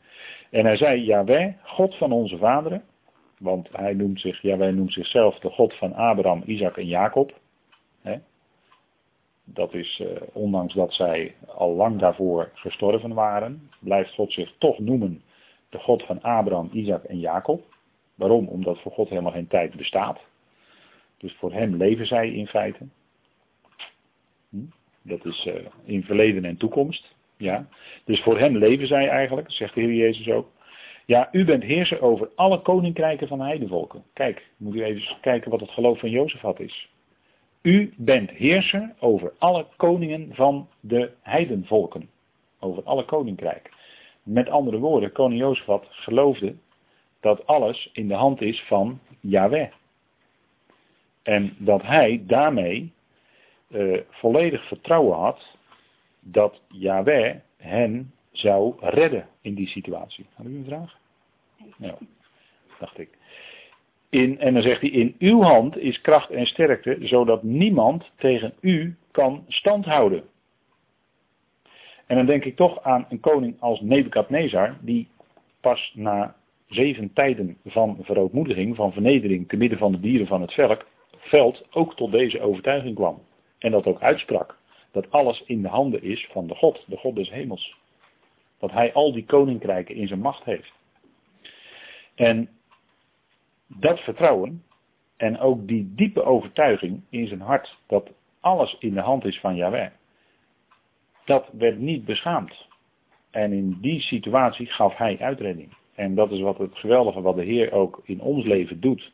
[0.50, 2.82] En hij zei, Jaweh, God van onze vaderen.
[3.38, 7.38] Want hij noemt zich, Jaweh noemt zichzelf de God van Abraham, Isaac en Jacob.
[8.02, 8.16] Hè.
[9.44, 14.78] Dat is, eh, ondanks dat zij al lang daarvoor gestorven waren, blijft God zich toch
[14.78, 15.22] noemen
[15.70, 17.64] de God van Abraham, Isaac en Jacob.
[18.14, 18.46] Waarom?
[18.48, 20.20] Omdat voor God helemaal geen tijd bestaat.
[21.18, 22.86] Dus voor hem leven zij in feite.
[24.48, 24.64] Hm?
[25.02, 25.54] Dat is uh,
[25.84, 27.14] in verleden en toekomst.
[27.36, 27.68] Ja.
[28.04, 30.48] Dus voor hem leven zij eigenlijk, zegt de Heer Jezus ook.
[31.06, 34.04] Ja, u bent heerser over alle koninkrijken van de heidevolken.
[34.12, 36.88] Kijk, moet u even kijken wat het geloof van Jozef had is.
[37.62, 42.08] U bent heerser over alle koningen van de heidenvolken.
[42.58, 43.72] Over alle koninkrijken.
[44.32, 46.54] Met andere woorden, koning Jozefat geloofde
[47.20, 49.70] dat alles in de hand is van Yahweh.
[51.22, 52.92] En dat hij daarmee
[53.68, 55.56] uh, volledig vertrouwen had
[56.20, 60.26] dat Yahweh hen zou redden in die situatie.
[60.34, 60.98] Had u een vraag?
[61.76, 61.98] Ja,
[62.78, 63.08] dacht ik.
[64.08, 68.54] In, en dan zegt hij, in uw hand is kracht en sterkte, zodat niemand tegen
[68.60, 70.24] u kan standhouden.
[72.10, 75.08] En dan denk ik toch aan een koning als Nebukadnezar, die
[75.60, 76.34] pas na
[76.68, 80.52] zeven tijden van verootmoediging, van vernedering te midden van de dieren van het
[81.18, 83.22] veld, ook tot deze overtuiging kwam.
[83.58, 84.58] En dat ook uitsprak.
[84.90, 87.76] Dat alles in de handen is van de God, de God des hemels.
[88.58, 90.72] Dat hij al die koninkrijken in zijn macht heeft.
[92.14, 92.48] En
[93.66, 94.64] dat vertrouwen
[95.16, 99.56] en ook die diepe overtuiging in zijn hart dat alles in de hand is van
[99.56, 99.90] Yahweh,
[101.30, 102.66] dat werd niet beschaamd.
[103.30, 105.68] En in die situatie gaf hij uitredding.
[105.94, 109.12] En dat is wat het geweldige wat de Heer ook in ons leven doet.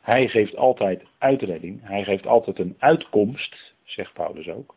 [0.00, 1.80] Hij geeft altijd uitredding.
[1.82, 4.74] Hij geeft altijd een uitkomst, zegt Paulus ook.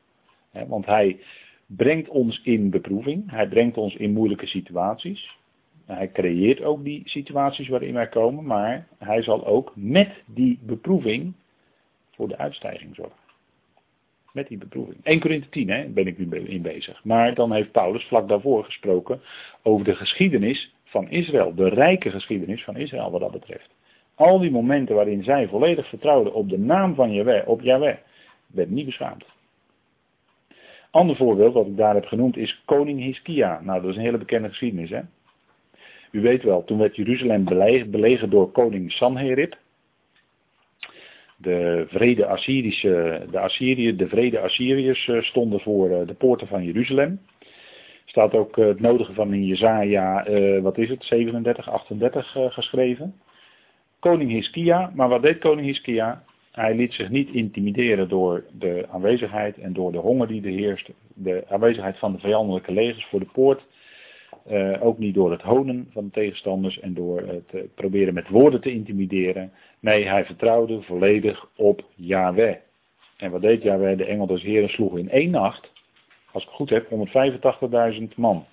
[0.67, 1.19] Want hij
[1.65, 3.31] brengt ons in beproeving.
[3.31, 5.37] Hij brengt ons in moeilijke situaties.
[5.85, 8.45] Hij creëert ook die situaties waarin wij komen.
[8.45, 11.33] Maar hij zal ook met die beproeving
[12.11, 13.26] voor de uitstijging zorgen.
[14.37, 14.97] Met die beproeving.
[15.03, 17.03] 1 Korinthe 10 hè, ben ik nu in bezig.
[17.03, 19.21] Maar dan heeft Paulus vlak daarvoor gesproken
[19.63, 21.55] over de geschiedenis van Israël.
[21.55, 23.69] De rijke geschiedenis van Israël wat dat betreft.
[24.15, 27.95] Al die momenten waarin zij volledig vertrouwden op de naam van Yahweh, op Yahweh,
[28.47, 29.25] werd niet beschaamd.
[30.91, 33.61] Ander voorbeeld wat ik daar heb genoemd is koning Hiskia.
[33.63, 34.89] Nou, dat is een hele bekende geschiedenis.
[34.89, 35.01] Hè?
[36.11, 37.43] U weet wel, toen werd Jeruzalem
[37.91, 39.57] belegen door koning Sanherib.
[41.37, 47.19] De vrede Assyrische, de de vrede Assyriërs eh, stonden voor eh, de poorten van Jeruzalem.
[48.05, 50.25] Staat ook eh, het nodige van in Jezaja,
[50.61, 53.15] wat is het, 37, 38 geschreven.
[53.99, 56.23] Koning Hiskia, maar wat deed koning Hiskia?
[56.51, 60.93] Hij liet zich niet intimideren door de aanwezigheid en door de honger die er heerste.
[61.13, 63.65] De aanwezigheid van de vijandelijke legers voor de poort.
[64.51, 68.29] Uh, ook niet door het honen van de tegenstanders en door het uh, proberen met
[68.29, 69.51] woorden te intimideren.
[69.79, 72.55] Nee, hij vertrouwde volledig op Yahweh.
[73.17, 73.97] En wat deed Yahweh?
[73.97, 75.71] De engel des Heren sloeg in één nacht,
[76.31, 76.89] als ik het goed heb,
[77.99, 78.45] 185.000 man.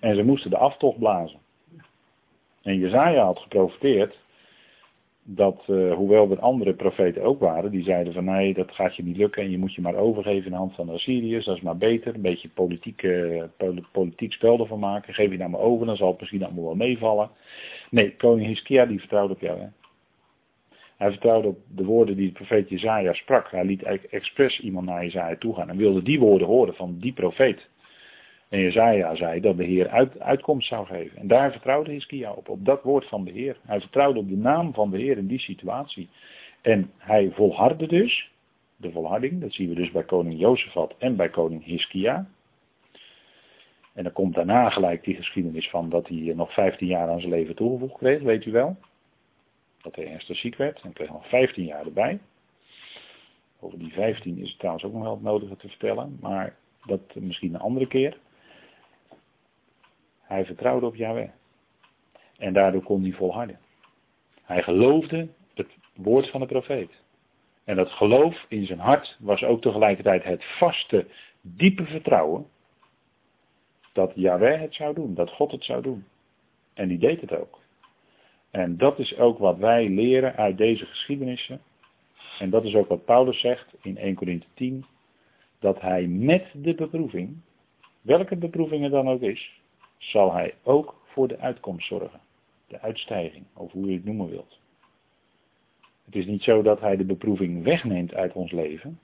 [0.00, 1.38] En ze moesten de aftocht blazen.
[2.62, 4.18] En Jezaja had geprofiteerd
[5.24, 9.02] dat, uh, hoewel er andere profeten ook waren, die zeiden van nee, dat gaat je
[9.02, 11.56] niet lukken en je moet je maar overgeven in de hand van de Assyriërs, dat
[11.56, 12.14] is maar beter.
[12.14, 13.06] Een beetje politiek,
[13.92, 16.74] politiek spel ervan maken, geef je nou maar over, dan zal het misschien allemaal wel
[16.74, 17.30] meevallen.
[17.90, 19.58] Nee, koning Hiskia die vertrouwde op jou.
[20.96, 23.50] Hij vertrouwde op de woorden die de profeet Jezaja sprak.
[23.50, 27.12] Hij liet expres iemand naar Jezaja toe gaan en wilde die woorden horen van die
[27.12, 27.68] profeet.
[28.52, 31.18] En Jezaja zei dat de Heer uit, uitkomst zou geven.
[31.18, 33.56] En daar vertrouwde Hiskia op, op dat woord van de Heer.
[33.66, 36.08] Hij vertrouwde op de naam van de Heer in die situatie.
[36.60, 38.30] En hij volhardde dus,
[38.76, 42.26] de volharding, dat zien we dus bij koning Jozefat en bij koning Hiskia.
[43.92, 47.32] En dan komt daarna gelijk die geschiedenis van dat hij nog 15 jaar aan zijn
[47.32, 48.76] leven toegevoegd kreeg, weet u wel.
[49.82, 52.18] Dat hij ernstig ziek werd en kreeg nog 15 jaar erbij.
[53.60, 57.00] Over die 15 is het trouwens ook nog wel het nodige te vertellen, maar dat
[57.14, 58.16] misschien een andere keer.
[60.32, 61.28] Hij vertrouwde op Yahweh.
[62.38, 63.58] En daardoor kon hij volharden.
[64.42, 66.90] Hij geloofde het woord van de profeet.
[67.64, 71.06] En dat geloof in zijn hart was ook tegelijkertijd het vaste,
[71.40, 72.46] diepe vertrouwen
[73.92, 76.04] dat Yahweh het zou doen, dat God het zou doen.
[76.74, 77.58] En die deed het ook.
[78.50, 81.60] En dat is ook wat wij leren uit deze geschiedenissen.
[82.38, 84.84] En dat is ook wat Paulus zegt in 1 Corinthië 10,
[85.58, 87.36] dat hij met de beproeving,
[88.00, 89.61] welke beproeving er dan ook is,
[90.02, 92.20] zal hij ook voor de uitkomst zorgen.
[92.66, 94.58] De uitstijging, of hoe je het noemen wilt.
[96.04, 99.00] Het is niet zo dat hij de beproeving wegneemt uit ons leven.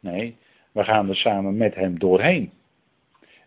[0.00, 0.36] Nee,
[0.72, 2.50] we gaan er samen met hem doorheen.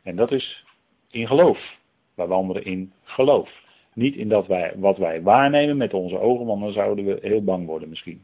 [0.03, 0.65] En dat is
[1.09, 1.77] in geloof.
[2.13, 3.65] Wij wandelen in geloof.
[3.93, 7.43] Niet in dat wij, wat wij waarnemen met onze ogen, want dan zouden we heel
[7.43, 8.23] bang worden misschien.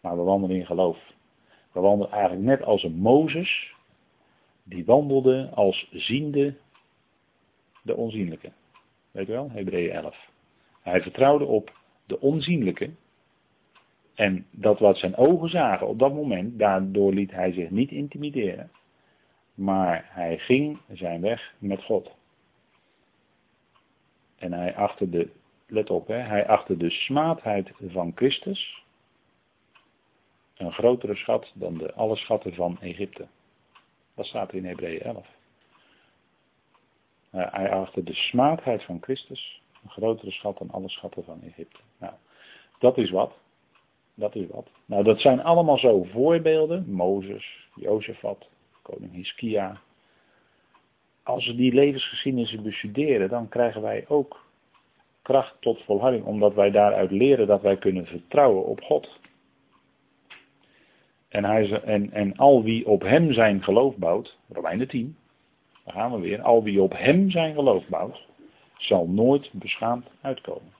[0.00, 0.98] Maar we wandelen in geloof.
[1.72, 3.74] We wandelen eigenlijk net als een Mozes,
[4.62, 6.54] die wandelde als ziende
[7.84, 8.52] de onzienlijke.
[9.10, 10.30] Weet je wel, Hebreeën 11.
[10.82, 11.72] Hij vertrouwde op
[12.06, 12.90] de onzienlijke.
[14.14, 18.70] En dat wat zijn ogen zagen op dat moment, daardoor liet hij zich niet intimideren.
[19.54, 22.10] Maar hij ging zijn weg met God.
[24.36, 25.30] En hij achtte de,
[25.66, 28.84] let op, hè, hij achtte de smaadheid van Christus
[30.54, 33.26] een grotere schat dan de alle schatten van Egypte.
[34.14, 35.26] Dat staat in Hebreeën 11.
[37.34, 41.80] Hij achtte de smaadheid van Christus een grotere schat dan alle schatten van Egypte.
[41.98, 42.12] Nou,
[42.78, 43.32] dat is wat.
[44.14, 44.70] Dat is wat.
[44.84, 46.84] Nou, dat zijn allemaal zo voorbeelden.
[46.92, 48.48] Mozes, Jozefat,
[48.82, 49.80] koning Hiskia.
[51.22, 54.44] Als we die levensgeschiedenissen bestuderen, dan krijgen wij ook
[55.22, 59.20] kracht tot volharding, omdat wij daaruit leren dat wij kunnen vertrouwen op God.
[61.28, 65.16] En, hij, en, en al wie op hem zijn geloof bouwt, Romeinen 10,
[65.84, 68.26] daar gaan we weer, al wie op hem zijn geloof bouwt,
[68.76, 70.72] zal nooit beschaamd uitkomen.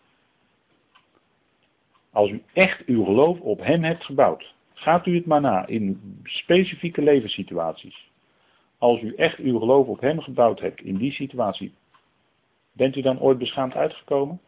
[2.11, 6.21] Als u echt uw geloof op hem hebt gebouwd, gaat u het maar na in
[6.25, 8.11] specifieke levenssituaties.
[8.79, 11.75] Als u echt uw geloof op hem gebouwd hebt in die situatie,
[12.73, 14.41] bent u dan ooit beschaamd uitgekomen?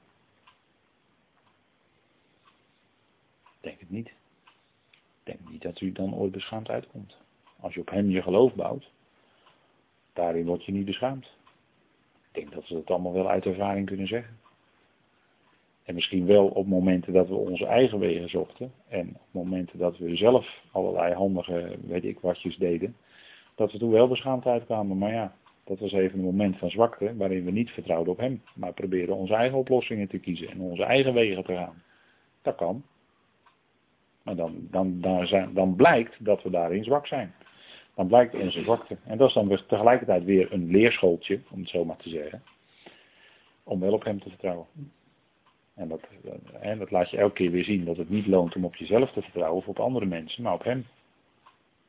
[3.60, 4.14] Denk het niet
[5.26, 7.16] denk niet dat u dan ooit beschaamd uitkomt.
[7.60, 8.90] Als je op hem je geloof bouwt,
[10.16, 11.24] daarin word je niet beschaamd.
[12.32, 14.36] Ik denk dat we dat allemaal wel uit ervaring kunnen zeggen.
[15.84, 18.72] En misschien wel op momenten dat we onze eigen wegen zochten.
[18.88, 22.96] En op momenten dat we zelf allerlei handige, weet ik watjes deden.
[23.54, 24.98] Dat we toen wel beschaamd uitkwamen.
[24.98, 28.42] Maar ja, dat was even een moment van zwakte waarin we niet vertrouwden op hem.
[28.54, 31.82] Maar probeerden onze eigen oplossingen te kiezen en onze eigen wegen te gaan.
[32.42, 32.84] Dat kan.
[34.22, 37.34] Maar dan, dan, dan, dan blijkt dat we daarin zwak zijn.
[37.96, 38.96] Dan blijkt onze zwakte.
[39.04, 42.42] En dat is dan tegelijkertijd weer een leerschooltje, om het zo maar te zeggen.
[43.64, 44.66] Om wel op hem te vertrouwen.
[45.74, 46.00] En dat,
[46.60, 48.76] en eh, dat laat je elke keer weer zien dat het niet loont om op
[48.76, 50.86] jezelf te vertrouwen of op andere mensen, maar op hem.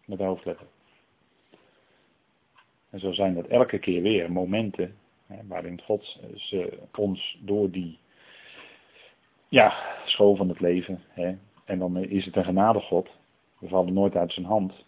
[0.06, 0.68] Met de hoofdletter.
[2.90, 7.98] En zo zijn dat elke keer weer momenten hè, waarin God ze ons door die
[9.48, 9.74] ja,
[10.06, 13.10] school van het leven, hè, en dan is het een genade God.
[13.60, 14.86] We vallen nooit uit zijn hand.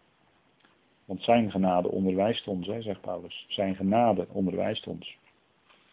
[1.09, 3.45] Want zijn genade onderwijst ons, hè, zegt Paulus.
[3.47, 5.17] Zijn genade onderwijst ons.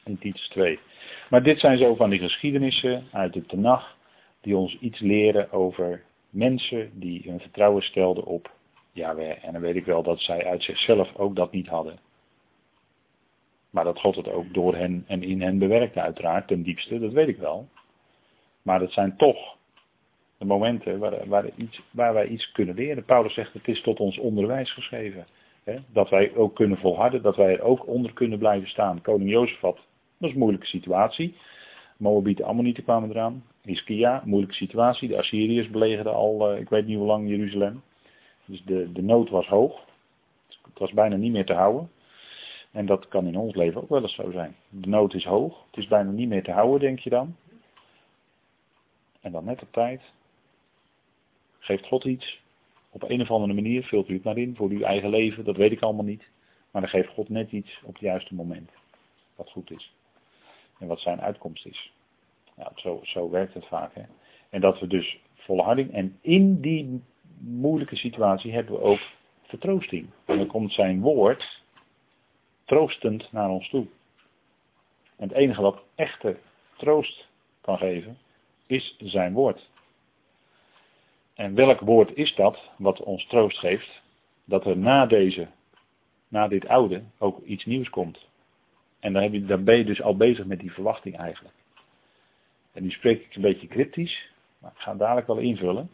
[0.05, 0.79] In Titus 2.
[1.31, 3.97] Maar dit zijn zo van die geschiedenissen uit de Tenach.
[4.41, 8.51] Die ons iets leren over mensen die hun vertrouwen stelden op
[8.93, 9.45] Yahweh.
[9.45, 11.99] En dan weet ik wel dat zij uit zichzelf ook dat niet hadden.
[13.71, 17.13] Maar dat God het ook door hen en in hen bewerkte uiteraard, ten diepste, dat
[17.13, 17.69] weet ik wel.
[18.63, 19.57] Maar het zijn toch
[20.39, 23.05] de momenten waar, waar, iets, waar wij iets kunnen leren.
[23.05, 25.27] Paulus zegt het is tot ons onderwijs geschreven.
[25.65, 25.79] Hè?
[25.93, 29.03] Dat wij ook kunnen volharden, dat wij er ook onder kunnen blijven staan.
[29.03, 29.77] Koning Jozef had,
[30.19, 31.37] dat is een moeilijke situatie.
[31.97, 33.45] Moabieten, Ammonieten kwamen eraan.
[33.63, 35.09] Hiskia, moeilijke situatie.
[35.09, 37.83] De Assyriërs belegerden al, uh, ik weet niet hoe lang, Jeruzalem.
[38.45, 39.85] Dus de, de nood was hoog.
[40.49, 41.91] Het was bijna niet meer te houden.
[42.73, 44.57] En dat kan in ons leven ook wel eens zo zijn.
[44.69, 45.65] De nood is hoog.
[45.71, 47.37] Het is bijna niet meer te houden, denk je dan.
[49.21, 50.01] En dan net op tijd
[51.67, 52.41] Geeft God iets?
[52.91, 55.57] Op een of andere manier vult u het maar in voor uw eigen leven, dat
[55.57, 56.29] weet ik allemaal niet.
[56.71, 58.71] Maar dan geeft God net iets op het juiste moment.
[59.37, 59.93] Wat goed is.
[60.79, 61.93] En wat zijn uitkomst is.
[62.57, 63.95] Ja, zo, zo werkt het vaak.
[63.95, 64.03] Hè?
[64.51, 65.93] En dat we dus volharding.
[65.93, 67.03] En in die
[67.39, 69.01] moeilijke situatie hebben we ook
[69.43, 70.07] vertroosting.
[70.25, 71.63] En dan komt zijn woord
[72.65, 73.87] troostend naar ons toe.
[75.17, 76.39] En het enige wat echte
[76.77, 77.29] troost
[77.61, 78.19] kan geven,
[78.67, 79.69] is zijn woord.
[81.37, 84.03] En welk woord is dat wat ons troost geeft?
[84.45, 85.49] Dat er na deze,
[86.29, 88.27] na dit oude, ook iets nieuws komt.
[89.01, 91.55] En dan, heb je, ben je dus al bezig met die verwachting eigenlijk.
[92.73, 95.91] En nu spreek ik een beetje cryptisch, maar ik ga het dadelijk wel invullen.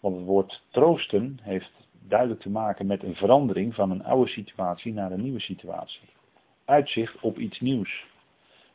[0.00, 1.70] Want het woord troosten heeft
[2.08, 6.08] duidelijk te maken met een verandering van een oude situatie naar een nieuwe situatie.
[6.64, 8.06] Uitzicht op iets nieuws.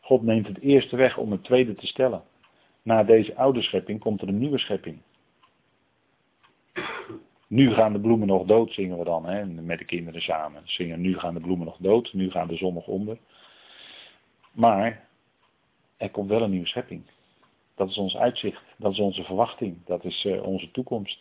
[0.02, 2.24] God neemt het eerste weg om het tweede te stellen.
[2.82, 5.02] Na deze oude schepping komt er een nieuwe schepping.
[7.54, 10.62] Nu gaan de bloemen nog dood, zingen we dan, hè, met de kinderen samen.
[10.66, 13.18] Zingen, nu gaan de bloemen nog dood, nu gaan de zon nog onder.
[14.52, 15.08] Maar
[15.98, 17.04] er komt wel een nieuwe schepping.
[17.76, 21.20] Dat is ons uitzicht, dat is onze verwachting, dat is uh, onze toekomst.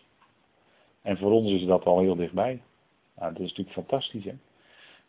[1.03, 2.63] En voor ons is dat al heel dichtbij.
[3.17, 4.35] Nou, dat is natuurlijk fantastisch, hè?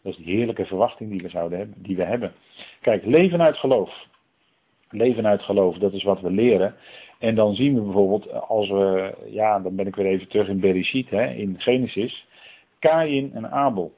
[0.02, 2.34] Dat is die heerlijke verwachting die we zouden hebben, die we hebben.
[2.82, 4.08] Kijk, leven uit geloof.
[4.90, 6.76] Leven uit geloof, dat is wat we leren.
[7.24, 10.60] En dan zien we bijvoorbeeld, als we, ja, dan ben ik weer even terug in
[10.60, 12.28] Bereshit, hè, in Genesis,
[12.80, 13.94] Kain en Abel.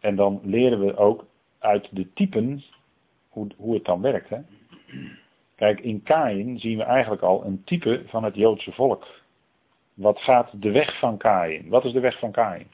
[0.00, 1.26] En dan leren we ook
[1.58, 2.62] uit de typen
[3.28, 4.28] hoe, hoe het dan werkt.
[4.28, 4.38] Hè.
[5.56, 9.06] Kijk, in Kain zien we eigenlijk al een type van het Joodse volk.
[9.94, 11.68] Wat gaat de weg van Kain?
[11.68, 12.66] Wat is de weg van Kain?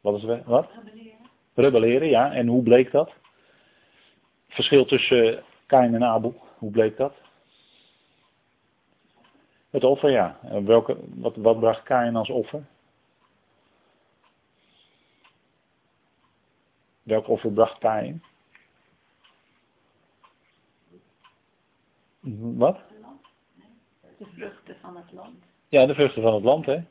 [0.00, 0.44] Wat is de weg?
[0.44, 0.68] Wat?
[1.54, 2.32] Rebelleren, ja.
[2.32, 3.12] En hoe bleek dat?
[4.48, 7.14] Verschil tussen Kain en Abel, hoe bleek dat?
[9.70, 10.38] Het offer, ja.
[10.64, 12.64] welke, wat, wat bracht Kain als offer?
[17.02, 18.22] Welk offer bracht Kain?
[22.56, 22.80] Wat?
[24.18, 25.44] De vruchten van het land.
[25.68, 26.82] Ja, de vruchten van het land, hè.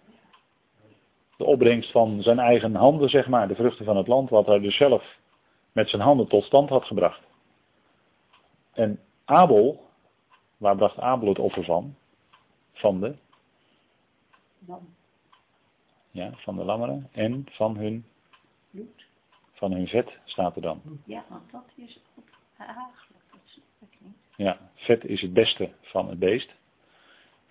[1.43, 3.47] De opbrengst van zijn eigen handen, zeg maar.
[3.47, 5.17] De vruchten van het land, wat hij dus zelf
[5.71, 7.21] met zijn handen tot stand had gebracht.
[8.73, 9.85] En Abel,
[10.57, 11.95] waar bracht Abel het offer van?
[12.73, 13.15] Van de?
[14.67, 14.95] Lam.
[16.11, 18.05] Ja, van de lammeren en van hun
[18.71, 19.05] bloed.
[19.51, 20.81] Van hun vet staat er dan.
[21.05, 21.99] Ja, want dat is
[22.57, 23.17] eigenlijk.
[24.35, 26.53] Ja, vet is het beste van het beest.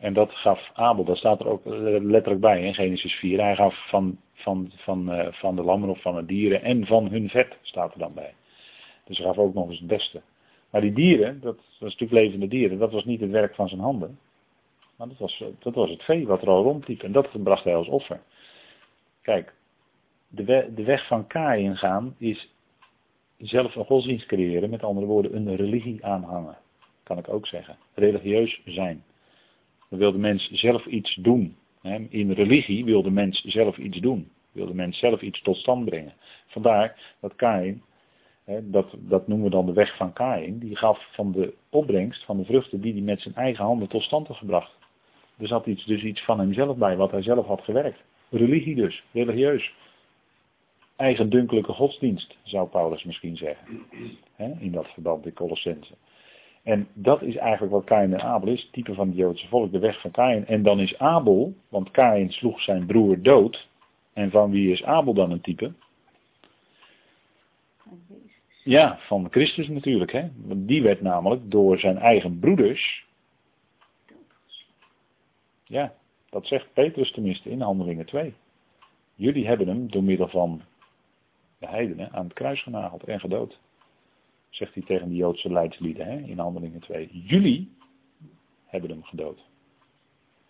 [0.03, 3.41] En dat gaf Abel, dat staat er ook letterlijk bij in Genesis 4.
[3.41, 7.09] Hij gaf van, van, van, uh, van de lammen of van de dieren en van
[7.09, 8.35] hun vet staat er dan bij.
[9.05, 10.23] Dus hij gaf ook nog eens het beste.
[10.71, 13.81] Maar die dieren, dat, is natuurlijk levende dieren, dat was niet het werk van zijn
[13.81, 14.19] handen.
[14.97, 17.03] Maar dat was, dat was het vee wat er al rondliep.
[17.03, 18.21] En dat bracht hij als offer.
[19.21, 19.55] Kijk,
[20.29, 22.49] de, de weg van Kain gaan is
[23.39, 24.71] zelf een godsdienst creëren.
[24.71, 26.57] Met andere woorden, een religie aanhangen.
[27.03, 27.77] Kan ik ook zeggen.
[27.95, 29.05] Religieus zijn.
[29.93, 31.57] Dan wil de mens zelf iets doen.
[32.09, 34.31] In religie wil de mens zelf iets doen.
[34.53, 36.13] Wil de mens zelf iets tot stand brengen.
[36.47, 37.83] Vandaar dat Kain,
[38.63, 42.37] dat, dat noemen we dan de weg van Kain, die gaf van de opbrengst, van
[42.37, 44.79] de vruchten die hij met zijn eigen handen tot stand had gebracht.
[45.39, 48.03] Er zat iets, dus iets van hemzelf bij, wat hij zelf had gewerkt.
[48.31, 49.75] Religie dus, religieus.
[50.97, 53.67] Eigendunkelijke godsdienst, zou Paulus misschien zeggen.
[54.37, 55.95] in dat verband, de Colossense.
[56.63, 59.79] En dat is eigenlijk wat Kain en Abel is, type van het Joodse volk, de
[59.79, 60.47] weg van Kain.
[60.47, 63.69] En dan is Abel, want Kain sloeg zijn broer dood.
[64.13, 65.73] En van wie is Abel dan een type?
[68.65, 70.13] Ja, van Christus natuurlijk.
[70.13, 70.29] Hè?
[70.37, 73.07] Want die werd namelijk door zijn eigen broeders.
[75.65, 75.95] Ja,
[76.31, 78.35] dat zegt Petrus tenminste in Handelingen 2.
[79.15, 80.63] Jullie hebben hem door middel van
[81.59, 83.59] de heidenen aan het kruis genageld en gedood
[84.55, 87.09] zegt hij tegen de Joodse leidslieden hè, in Handelingen 2.
[87.13, 87.73] Jullie
[88.67, 89.41] hebben hem gedood.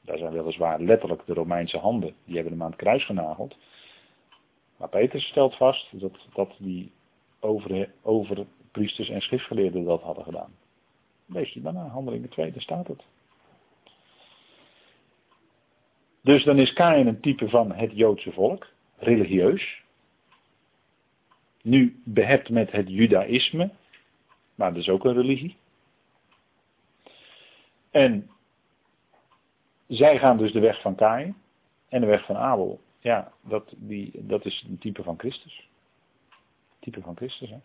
[0.00, 3.56] Daar zijn weliswaar letterlijk de Romeinse handen, die hebben hem aan het kruis genageld.
[4.76, 6.92] Maar Petrus stelt vast dat, dat die
[7.40, 10.52] over, over en schriftgeleerden dat hadden gedaan.
[11.26, 13.02] Lees je daarna, Handelingen 2, daar staat het.
[16.22, 19.82] Dus dan is Kain een type van het Joodse volk, religieus.
[21.62, 23.70] Nu behept met het Judaïsme,
[24.54, 25.56] maar dat is ook een religie.
[27.90, 28.30] En
[29.86, 31.36] zij gaan dus de weg van Kain
[31.88, 32.80] en de weg van Abel.
[32.98, 35.68] Ja, dat, die, dat is een type van Christus.
[36.78, 37.58] Type van Christus, hè.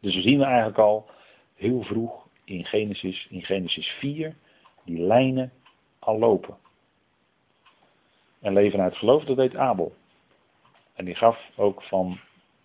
[0.00, 1.10] Dus we zien eigenlijk al
[1.54, 4.36] heel vroeg in Genesis, in Genesis 4,
[4.84, 5.52] die lijnen
[5.98, 6.56] al lopen.
[8.40, 9.94] En leven uit geloof, dat deed Abel.
[10.94, 12.18] En die gaf ook van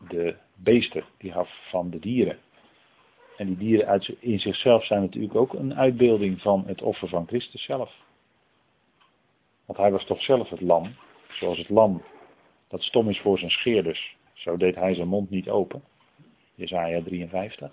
[0.10, 2.39] de beesten, die gaf van de dieren.
[3.38, 7.28] En die dieren uit, in zichzelf zijn natuurlijk ook een uitbeelding van het offer van
[7.28, 7.91] Christus zelf.
[9.66, 10.95] Want hij was toch zelf het lam,
[11.30, 12.01] zoals het lam
[12.72, 14.16] dat stom is voor zijn scheerders.
[14.34, 15.84] Zo deed hij zijn mond niet open.
[16.55, 17.72] Jezaja 53.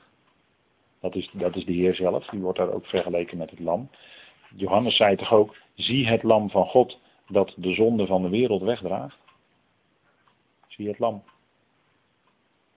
[1.00, 3.90] Dat is, dat is de Heer zelf, die wordt daar ook vergeleken met het lam.
[4.56, 8.62] Johannes zei toch ook, zie het lam van God dat de zonde van de wereld
[8.62, 9.18] wegdraagt.
[10.66, 11.22] Zie het lam.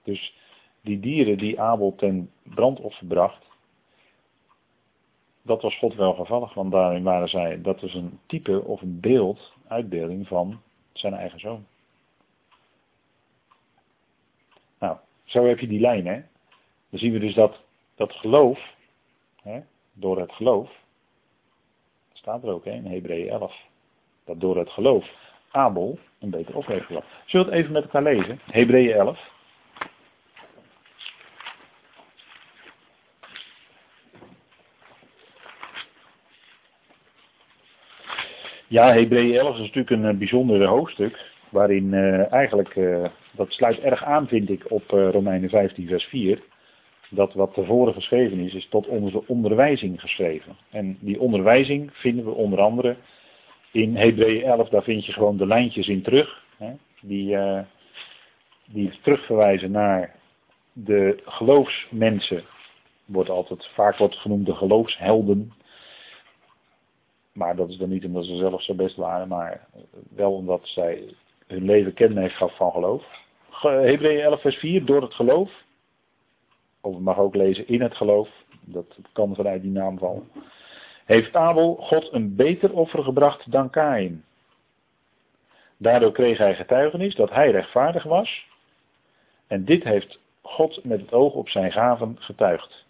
[0.04, 0.34] Dus
[0.82, 3.44] die dieren die Abel ten brandoffer bracht,
[5.42, 9.00] dat was God wel gevallig, want daarin waren zij, dat is een type of een
[9.00, 10.60] beeld, uitbeelding van
[10.92, 11.66] zijn eigen zoon.
[14.78, 16.22] Nou, zo heb je die lijn, hè.
[16.90, 17.60] Dan zien we dus dat,
[17.94, 18.72] dat geloof,
[19.42, 19.60] Hè?
[19.92, 20.70] Door het geloof.
[22.12, 23.56] Staat er ook hè, in Hebreeën 11.
[24.24, 25.10] Dat door het geloof
[25.50, 27.06] Abel een beter offer heeft gebracht.
[27.26, 28.40] Zullen we het even met elkaar lezen?
[28.44, 29.30] Hebreeën 11.
[38.72, 41.30] Ja, Hebreeën 11 is natuurlijk een eh, bijzonder hoofdstuk.
[41.48, 46.04] Waarin uh, eigenlijk, uh, dat sluit erg aan vind ik op uh, Romeinen 15 vers
[46.04, 46.42] 4.
[47.10, 50.56] Dat wat tevoren geschreven is, is tot onze onderwijzing geschreven.
[50.70, 52.96] En die onderwijzing vinden we onder andere
[53.72, 54.68] in Hebreeën 11.
[54.68, 56.44] Daar vind je gewoon de lijntjes in terug.
[56.56, 57.36] Hè, die,
[58.66, 60.14] die terugverwijzen naar
[60.72, 62.42] de geloofsmensen.
[63.04, 65.52] Wordt altijd, vaak wordt genoemd de geloofshelden.
[67.32, 69.66] Maar dat is dan niet omdat ze zelf zo best waren, maar
[70.14, 71.14] wel omdat zij
[71.46, 73.04] hun leven kenmerk gaf van geloof.
[73.50, 75.50] Hebreeën 11 vers 4, door het geloof.
[76.80, 78.28] Of het mag ook lezen in het geloof.
[78.60, 80.30] Dat kan vanuit die naam vallen.
[81.04, 84.24] Heeft Abel God een beter offer gebracht dan Kain.
[85.76, 88.46] Daardoor kreeg hij getuigenis dat hij rechtvaardig was.
[89.46, 92.86] En dit heeft God met het oog op zijn gaven getuigd.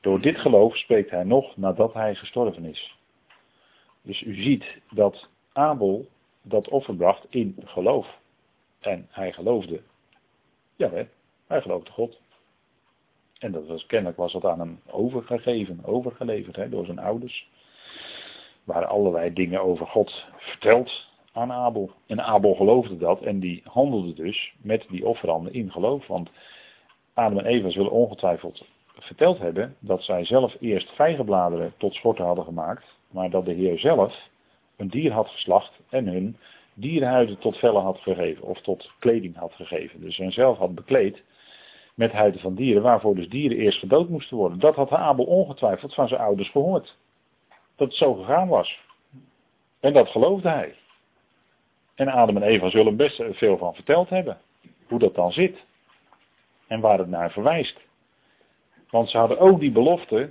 [0.00, 2.98] Door dit geloof spreekt hij nog nadat hij gestorven is.
[4.10, 6.06] Dus u ziet dat Abel
[6.42, 8.18] dat offer bracht in geloof.
[8.80, 9.80] En hij geloofde.
[10.76, 10.90] Ja,
[11.46, 12.20] hij geloofde God.
[13.38, 17.48] En dat was, kennelijk was dat aan hem overgegeven, overgeleverd hè, door zijn ouders.
[18.54, 21.90] Er waren allerlei dingen over God verteld aan Abel.
[22.06, 26.06] En Abel geloofde dat en die handelde dus met die offeranden in geloof.
[26.06, 26.30] Want
[27.14, 32.44] Adam en Eva zullen ongetwijfeld verteld hebben dat zij zelf eerst vijgenbladeren tot schorten hadden
[32.44, 32.98] gemaakt.
[33.10, 34.28] Maar dat de Heer zelf
[34.76, 36.36] een dier had geslacht en hun
[36.74, 40.00] dierenhuiden tot vellen had gegeven of tot kleding had gegeven.
[40.00, 41.22] Dus hen zelf had bekleed
[41.94, 44.58] met huiden van dieren, waarvoor dus dieren eerst gedood moesten worden.
[44.58, 46.96] Dat had Abel ongetwijfeld van zijn ouders gehoord.
[47.76, 48.80] Dat het zo gegaan was.
[49.80, 50.74] En dat geloofde hij.
[51.94, 54.40] En Adam en Eva zullen best veel van verteld hebben.
[54.88, 55.64] Hoe dat dan zit.
[56.66, 57.80] En waar het naar verwijst.
[58.90, 60.30] Want ze hadden ook die belofte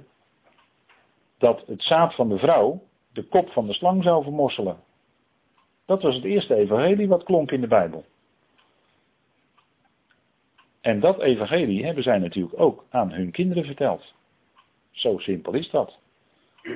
[1.39, 2.81] dat het zaad van de vrouw
[3.13, 4.77] de kop van de slang zou vermorselen.
[5.85, 8.05] Dat was het eerste evangelie wat klonk in de Bijbel.
[10.81, 14.13] En dat evangelie hebben zij natuurlijk ook aan hun kinderen verteld.
[14.91, 15.97] Zo simpel is dat.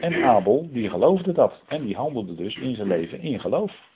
[0.02, 1.62] En Abel, die geloofde dat.
[1.68, 3.92] En die handelde dus in zijn leven in geloof.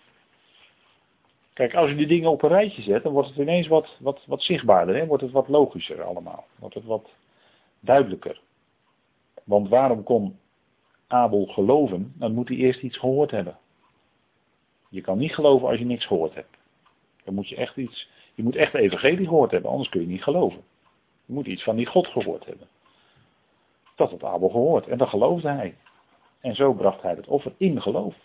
[1.54, 4.24] Kijk, als je die dingen op een rijtje zet, dan wordt het ineens wat, wat,
[4.26, 4.96] wat zichtbaarder.
[4.96, 5.06] Hè?
[5.06, 6.46] Wordt het wat logischer allemaal.
[6.60, 7.10] Wordt het wat
[7.80, 8.42] duidelijker.
[9.44, 10.40] Want waarom kon
[11.08, 13.58] Abel geloven, dan moet hij eerst iets gehoord hebben.
[14.90, 16.58] Je kan niet geloven als je niks gehoord hebt.
[17.24, 20.08] Dan moet je echt iets, je moet echt de evangelie gehoord hebben, anders kun je
[20.08, 20.64] niet geloven.
[21.26, 22.68] Je moet iets van die God gehoord hebben.
[23.96, 25.76] Dat had Abel gehoord en dat geloofde hij.
[26.40, 28.16] En zo bracht hij het offer in geloof.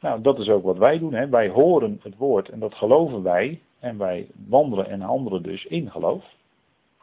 [0.00, 1.14] Nou, dat is ook wat wij doen.
[1.14, 1.28] Hè.
[1.28, 3.62] Wij horen het woord en dat geloven wij.
[3.78, 6.24] En wij wandelen en handelen dus in geloof.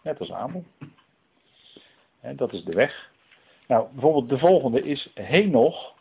[0.03, 0.63] Net als Abel.
[2.35, 3.08] dat is de weg.
[3.69, 5.93] Nou, bijvoorbeeld de volgende is Henoch.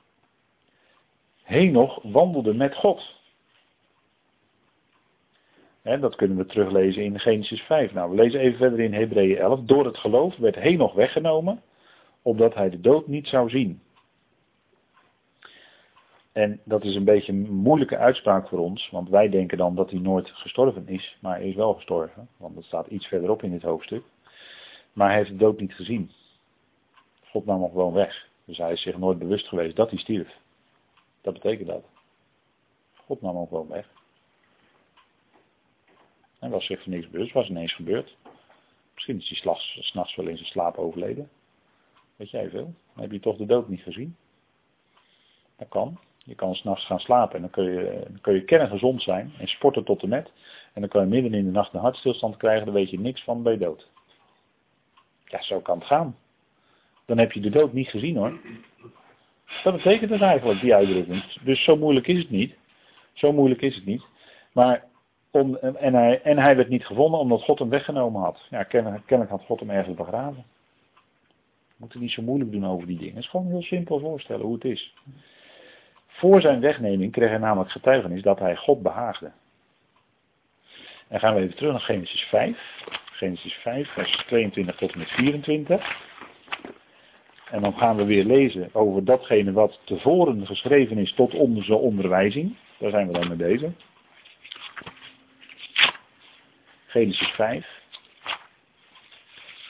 [1.42, 3.16] Henoch wandelde met God.
[5.82, 7.92] En dat kunnen we teruglezen in Genesis 5.
[7.92, 9.60] Nou, we lezen even verder in Hebreeën 11.
[9.60, 11.62] Door het geloof werd Henoch weggenomen,
[12.22, 13.82] opdat hij de dood niet zou zien.
[16.32, 19.90] En dat is een beetje een moeilijke uitspraak voor ons, want wij denken dan dat
[19.90, 23.50] hij nooit gestorven is, maar hij is wel gestorven, want dat staat iets verderop in
[23.50, 24.04] dit hoofdstuk.
[24.92, 26.10] Maar hij heeft de dood niet gezien.
[27.30, 28.28] God nam hem gewoon weg.
[28.44, 30.36] Dus hij is zich nooit bewust geweest dat hij stierf.
[31.20, 31.84] Dat betekent dat.
[32.94, 33.88] God nam hem gewoon weg.
[36.38, 38.16] Hij was zich van niks bewust, was ineens gebeurd.
[38.94, 41.30] Misschien is hij s'nachts wel in zijn slaap overleden.
[42.16, 42.74] Weet jij veel?
[42.94, 44.16] Dan heb je toch de dood niet gezien.
[45.56, 45.98] Dat kan.
[46.18, 49.84] Je kan s'nachts gaan slapen en dan kun je, kun je kerngezond zijn en sporten
[49.84, 50.32] tot de met.
[50.74, 53.22] En dan kan je midden in de nacht een hartstilstand krijgen, dan weet je niks
[53.22, 53.88] van, je dood.
[55.24, 56.16] Ja, zo kan het gaan
[57.08, 58.40] dan heb je de dood niet gezien hoor.
[59.64, 61.24] Dat betekent het eigenlijk, die uitdrukking.
[61.42, 62.54] Dus zo moeilijk is het niet.
[63.12, 64.02] Zo moeilijk is het niet.
[64.52, 64.84] Maar
[65.30, 68.46] om, en, hij, en hij werd niet gevonden omdat God hem weggenomen had.
[68.50, 70.44] Ja, kennelijk, kennelijk had God hem ergens begraven.
[71.66, 73.14] We moeten niet zo moeilijk doen over die dingen.
[73.14, 74.94] Het is gewoon heel simpel voorstellen hoe het is.
[76.06, 79.32] Voor zijn wegneming kreeg hij namelijk getuigenis dat hij God behaagde.
[81.08, 82.84] En gaan we even terug naar Genesis 5.
[83.04, 86.07] Genesis 5, vers 22 tot en met 24.
[87.50, 92.56] En dan gaan we weer lezen over datgene wat tevoren geschreven is tot onze onderwijzing.
[92.78, 93.70] Daar zijn we dan mee bezig.
[96.86, 97.66] Genesis 5.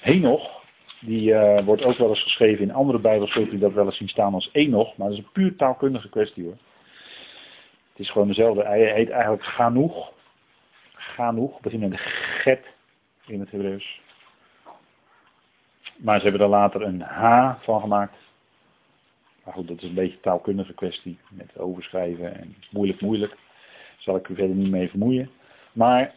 [0.00, 0.58] Henoch
[1.00, 3.96] die uh, wordt ook wel eens geschreven in andere Bijbels, zult u dat wel eens
[3.96, 6.56] zien staan als Enoch, maar dat is een puur taalkundige kwestie hoor.
[7.90, 10.12] Het is gewoon dezelfde, hij heet eigenlijk Ganoeg.
[10.94, 12.00] Ganoeg, met
[12.42, 12.64] get
[13.26, 14.00] in het Hebreeuws.
[15.98, 18.16] Maar ze hebben er later een H van gemaakt.
[19.44, 21.18] Maar goed, dat is een beetje taalkundige kwestie.
[21.30, 23.36] Met overschrijven en moeilijk, moeilijk.
[23.96, 25.30] Zal ik u verder niet mee vermoeien.
[25.72, 26.14] Maar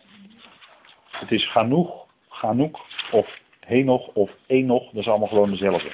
[1.12, 2.80] het is Ganoeg, Ganoek
[3.12, 4.86] of Henoch of Enoch.
[4.86, 5.92] Dat is allemaal gewoon dezelfde.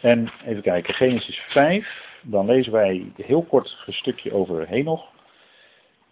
[0.00, 2.10] En even kijken, Genesis 5.
[2.22, 5.10] Dan lezen wij een heel kort een stukje over Henoch.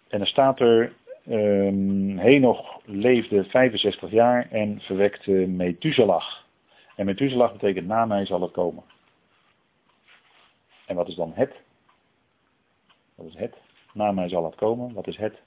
[0.07, 0.93] En dan staat er,
[1.29, 6.23] um, Henoch leefde 65 jaar en verwekte Methuselah.
[6.95, 8.83] En Methuselah betekent na mij zal het komen.
[10.85, 11.61] En wat is dan het?
[13.15, 13.55] Wat is het?
[13.93, 14.93] Na mij zal het komen.
[14.93, 15.41] Wat is het?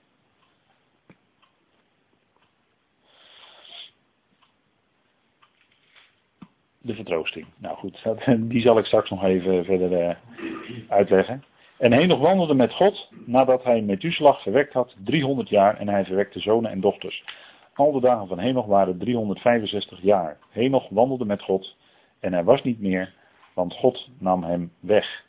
[6.78, 7.46] De vertroosting.
[7.56, 8.04] Nou goed,
[8.50, 10.16] die zal ik straks nog even verder uh,
[10.88, 11.44] uitleggen.
[11.76, 16.40] En Henoch wandelde met God nadat hij Methuselah verwekt had 300 jaar en hij verwekte
[16.40, 17.24] zonen en dochters.
[17.74, 20.38] Al de dagen van Henoch waren 365 jaar.
[20.50, 21.76] Henoch wandelde met God
[22.20, 23.14] en hij was niet meer,
[23.54, 25.24] want God nam hem weg.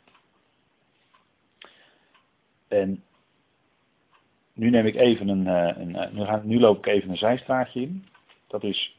[2.68, 3.02] En
[4.52, 7.16] nu neem ik even een, eh, een, een nu, ga, nu loop ik even een
[7.16, 8.06] zijstraatje in.
[8.46, 8.96] Dat is,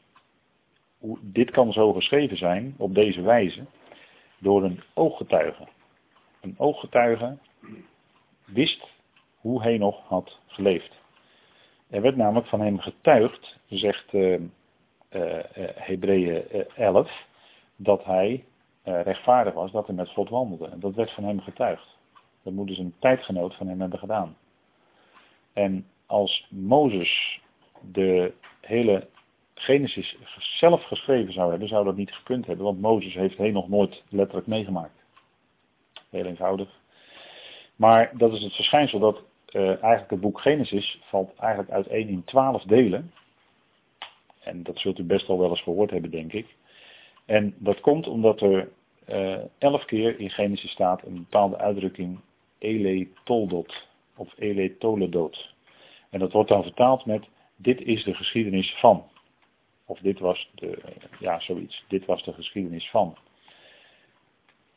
[1.20, 3.64] dit kan zo geschreven zijn op deze wijze
[4.38, 5.66] door een ooggetuige.
[6.40, 7.38] Een ooggetuige
[8.44, 8.86] wist
[9.40, 10.92] hoe nog had geleefd.
[11.88, 14.40] Er werd namelijk van hem getuigd, zegt uh,
[15.74, 17.26] Hebreeën 11,
[17.76, 18.44] dat hij
[18.82, 20.66] rechtvaardig was, dat hij met God wandelde.
[20.66, 21.96] En dat werd van hem getuigd.
[22.42, 24.36] Dat moet dus een tijdgenoot van hem hebben gedaan.
[25.52, 27.40] En als Mozes
[27.80, 29.08] de hele
[29.54, 34.02] Genesis zelf geschreven zou hebben, zou dat niet gekund hebben, want Mozes heeft nog nooit
[34.08, 35.04] letterlijk meegemaakt.
[36.10, 36.68] Heel eenvoudig.
[37.76, 42.24] Maar dat is het verschijnsel dat uh, eigenlijk het boek Genesis valt eigenlijk uiteen in
[42.24, 43.12] twaalf delen.
[44.40, 46.56] En dat zult u best wel wel eens gehoord hebben, denk ik.
[47.24, 48.68] En dat komt omdat er
[49.08, 52.20] uh, elf keer in Genesis staat een bepaalde uitdrukking
[52.58, 55.54] ele toldot of ele toledot.
[56.10, 59.06] En dat wordt dan vertaald met dit is de geschiedenis van.
[59.84, 60.78] Of dit was de,
[61.18, 63.16] ja zoiets, dit was de geschiedenis van.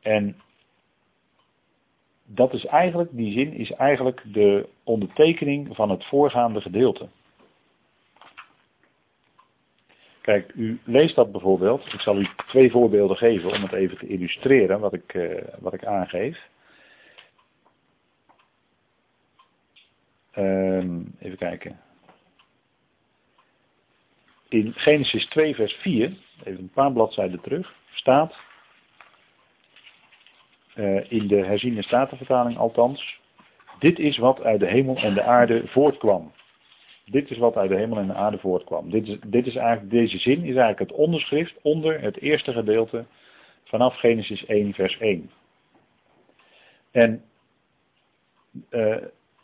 [0.01, 0.41] En
[2.33, 7.07] dat is eigenlijk, die zin is eigenlijk de ondertekening van het voorgaande gedeelte.
[10.21, 11.93] Kijk, u leest dat bijvoorbeeld.
[11.93, 15.73] Ik zal u twee voorbeelden geven om het even te illustreren wat ik, uh, wat
[15.73, 16.49] ik aangeef.
[20.35, 21.79] Um, even kijken.
[24.49, 28.35] In Genesis 2, vers 4, even een paar bladzijden terug, staat
[30.75, 33.19] uh, in de herziene statenvertaling althans.
[33.79, 36.31] Dit is wat uit de hemel en de aarde voortkwam.
[37.05, 38.89] Dit is wat uit de hemel en de aarde voortkwam.
[38.89, 43.05] Dit is, dit is eigenlijk, deze zin is eigenlijk het onderschrift onder het eerste gedeelte
[43.63, 45.29] vanaf Genesis 1, vers 1.
[46.91, 47.23] En
[48.69, 48.95] uh,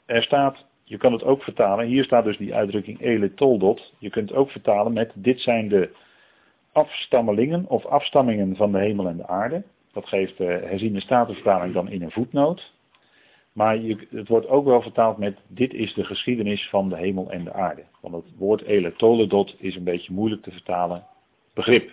[0.06, 3.94] er staat je kan het ook vertalen, hier staat dus die uitdrukking ele toldot.
[4.00, 5.90] Je kunt het ook vertalen met dit zijn de
[6.72, 9.64] afstammelingen of afstammingen van de hemel en de aarde.
[9.98, 12.74] Dat geeft de herziene statenvertaling dan in een voetnoot.
[13.52, 17.32] Maar je, het wordt ook wel vertaald met dit is de geschiedenis van de hemel
[17.32, 17.84] en de aarde.
[18.02, 21.06] Want het woord ele toledot is een beetje moeilijk te vertalen
[21.54, 21.92] begrip.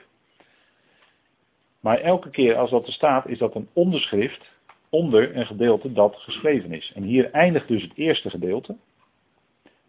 [1.80, 4.52] Maar elke keer als dat er staat is dat een onderschrift
[4.88, 6.92] onder een gedeelte dat geschreven is.
[6.94, 8.76] En hier eindigt dus het eerste gedeelte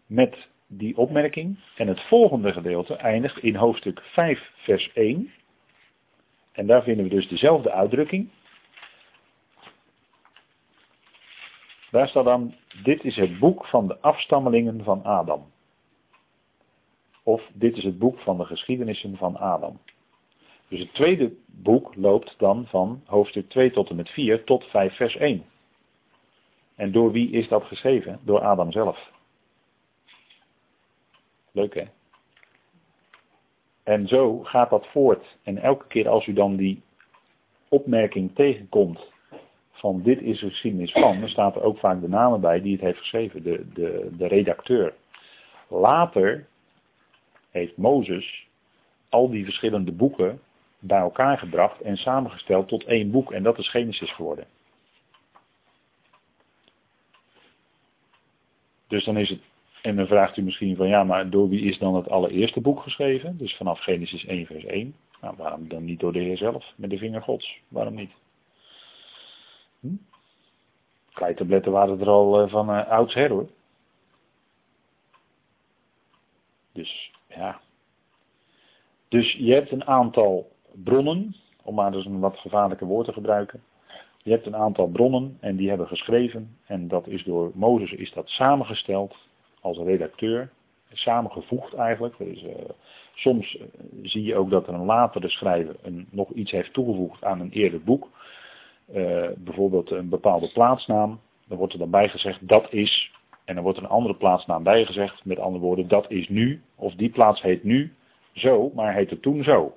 [0.06, 1.58] met die opmerking.
[1.76, 5.30] En het volgende gedeelte eindigt in hoofdstuk 5, vers 1.
[6.56, 8.28] En daar vinden we dus dezelfde uitdrukking.
[11.90, 15.52] Daar staat dan, dit is het boek van de afstammelingen van Adam.
[17.22, 19.80] Of dit is het boek van de geschiedenissen van Adam.
[20.68, 24.96] Dus het tweede boek loopt dan van hoofdstuk 2 tot en met 4 tot 5
[24.96, 25.44] vers 1.
[26.74, 28.20] En door wie is dat geschreven?
[28.22, 29.10] Door Adam zelf.
[31.52, 31.84] Leuk hè?
[33.86, 35.36] En zo gaat dat voort.
[35.42, 36.82] En elke keer als u dan die
[37.68, 39.10] opmerking tegenkomt
[39.70, 42.72] van dit is de geschiedenis van, dan staat er ook vaak de namen bij die
[42.72, 44.94] het heeft geschreven, de, de, de redacteur.
[45.68, 46.46] Later
[47.50, 48.46] heeft Mozes
[49.08, 50.40] al die verschillende boeken
[50.78, 53.32] bij elkaar gebracht en samengesteld tot één boek.
[53.32, 54.46] En dat is Genesis geworden.
[58.86, 59.40] Dus dan is het
[59.86, 62.80] En dan vraagt u misschien van ja, maar door wie is dan het allereerste boek
[62.80, 63.36] geschreven?
[63.38, 64.94] Dus vanaf Genesis 1 vers 1.
[65.20, 67.60] Nou, waarom dan niet door de Heer zelf, met de vinger Gods?
[67.68, 68.10] Waarom niet?
[69.80, 69.94] Hm?
[71.70, 73.48] Waren er al uh, van uh, oudsher hoor.
[76.72, 77.60] Dus ja.
[79.08, 83.62] Dus je hebt een aantal bronnen, om maar dus een wat gevaarlijke woord te gebruiken.
[84.22, 88.12] Je hebt een aantal bronnen en die hebben geschreven en dat is door Mozes is
[88.12, 89.14] dat samengesteld
[89.66, 90.50] als redacteur,
[90.92, 92.14] samengevoegd eigenlijk.
[92.18, 92.50] Dus, uh,
[93.14, 93.58] soms
[94.02, 97.50] zie je ook dat er een latere schrijver een, nog iets heeft toegevoegd aan een
[97.50, 98.08] eerder boek.
[98.94, 101.20] Uh, bijvoorbeeld een bepaalde plaatsnaam.
[101.48, 103.12] Dan wordt er dan bijgezegd dat is.
[103.44, 105.24] En dan wordt er een andere plaatsnaam bijgezegd.
[105.24, 106.62] Met andere woorden, dat is nu.
[106.74, 107.92] Of die plaats heet nu
[108.32, 109.76] zo, maar heette toen zo.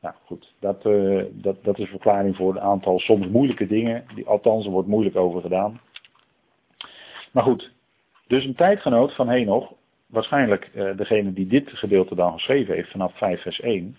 [0.00, 0.82] Nou goed, dat,
[1.30, 4.04] dat, dat is verklaring voor een aantal soms moeilijke dingen.
[4.14, 5.80] Die, althans, er wordt moeilijk over gedaan.
[7.38, 7.72] Maar goed,
[8.26, 9.72] dus een tijdgenoot van Henoch,
[10.06, 13.96] waarschijnlijk uh, degene die dit gedeelte dan geschreven heeft vanaf 5 vers 1,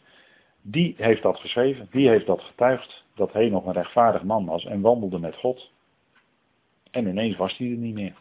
[0.61, 4.81] die heeft dat geschreven, die heeft dat getuigd, dat Henoch een rechtvaardig man was en
[4.81, 5.71] wandelde met God.
[6.91, 8.13] En ineens was hij er niet meer.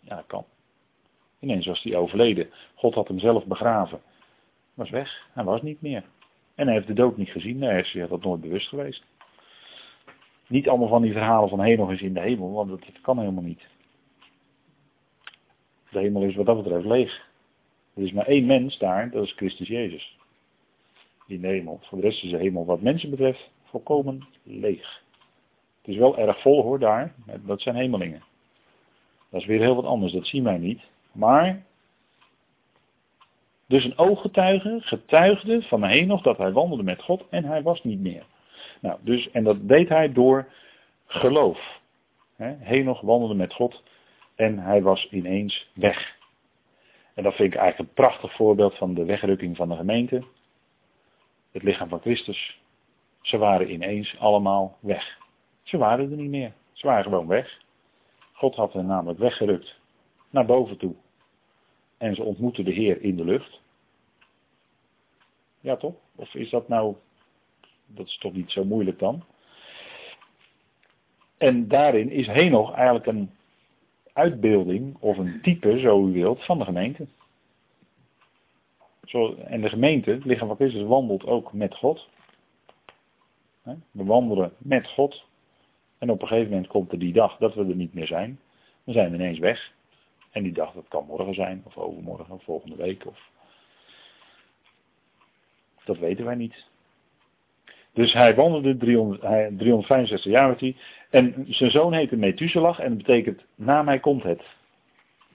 [0.00, 0.44] Ja, dat kan.
[1.40, 2.50] Ineens was hij overleden.
[2.74, 4.00] God had hem zelf begraven.
[4.74, 5.28] Was weg.
[5.32, 6.04] Hij was niet meer.
[6.54, 7.62] En hij heeft de dood niet gezien.
[7.62, 9.04] Hij had dat nooit bewust geweest.
[10.48, 13.42] Niet allemaal van die verhalen van Henoch is in de hemel, want dat kan helemaal
[13.42, 13.72] niet.
[15.94, 17.28] De hemel is wat dat betreft leeg.
[17.94, 20.16] Er is maar één mens daar, dat is Christus Jezus.
[21.26, 21.78] In de hemel.
[21.82, 25.02] Voor de rest is de hemel wat mensen betreft volkomen leeg.
[25.78, 27.14] Het is wel erg vol hoor daar,
[27.46, 28.22] dat zijn hemelingen.
[29.30, 30.80] Dat is weer heel wat anders, dat zien wij niet.
[31.12, 31.64] Maar,
[33.66, 38.00] dus een ooggetuige getuigde van Henoch dat hij wandelde met God en hij was niet
[38.00, 38.24] meer.
[38.80, 40.48] Nou, dus, en dat deed hij door
[41.06, 41.80] geloof.
[42.36, 43.82] Henoch wandelde met God
[44.34, 46.16] en hij was ineens weg.
[47.14, 50.24] En dat vind ik eigenlijk een prachtig voorbeeld van de wegrukking van de gemeente.
[51.52, 52.60] Het lichaam van Christus.
[53.22, 55.18] Ze waren ineens allemaal weg.
[55.62, 56.52] Ze waren er niet meer.
[56.72, 57.62] Ze waren gewoon weg.
[58.32, 59.80] God had hen namelijk weggerukt.
[60.30, 60.94] Naar boven toe.
[61.98, 63.60] En ze ontmoetten de Heer in de lucht.
[65.60, 65.94] Ja toch?
[66.14, 66.96] Of is dat nou...
[67.86, 69.24] Dat is toch niet zo moeilijk dan?
[71.38, 73.30] En daarin is Henoch eigenlijk een
[74.14, 77.06] uitbeelding of een type, zo u wilt, van de gemeente.
[79.04, 82.08] Zo, en de gemeente, het lichaam van Christus, wandelt ook met God.
[83.90, 85.24] We wandelen met God.
[85.98, 88.40] En op een gegeven moment komt er die dag dat we er niet meer zijn.
[88.84, 89.72] Dan zijn we ineens weg.
[90.30, 93.06] En die dag, dat kan morgen zijn, of overmorgen, of volgende week.
[93.06, 93.30] Of...
[95.84, 96.66] Dat weten wij niet.
[97.94, 100.76] Dus hij wandelde 300, 365 jaar met hij.
[101.10, 104.42] En zijn zoon heette Methuselah en dat betekent na mij komt het.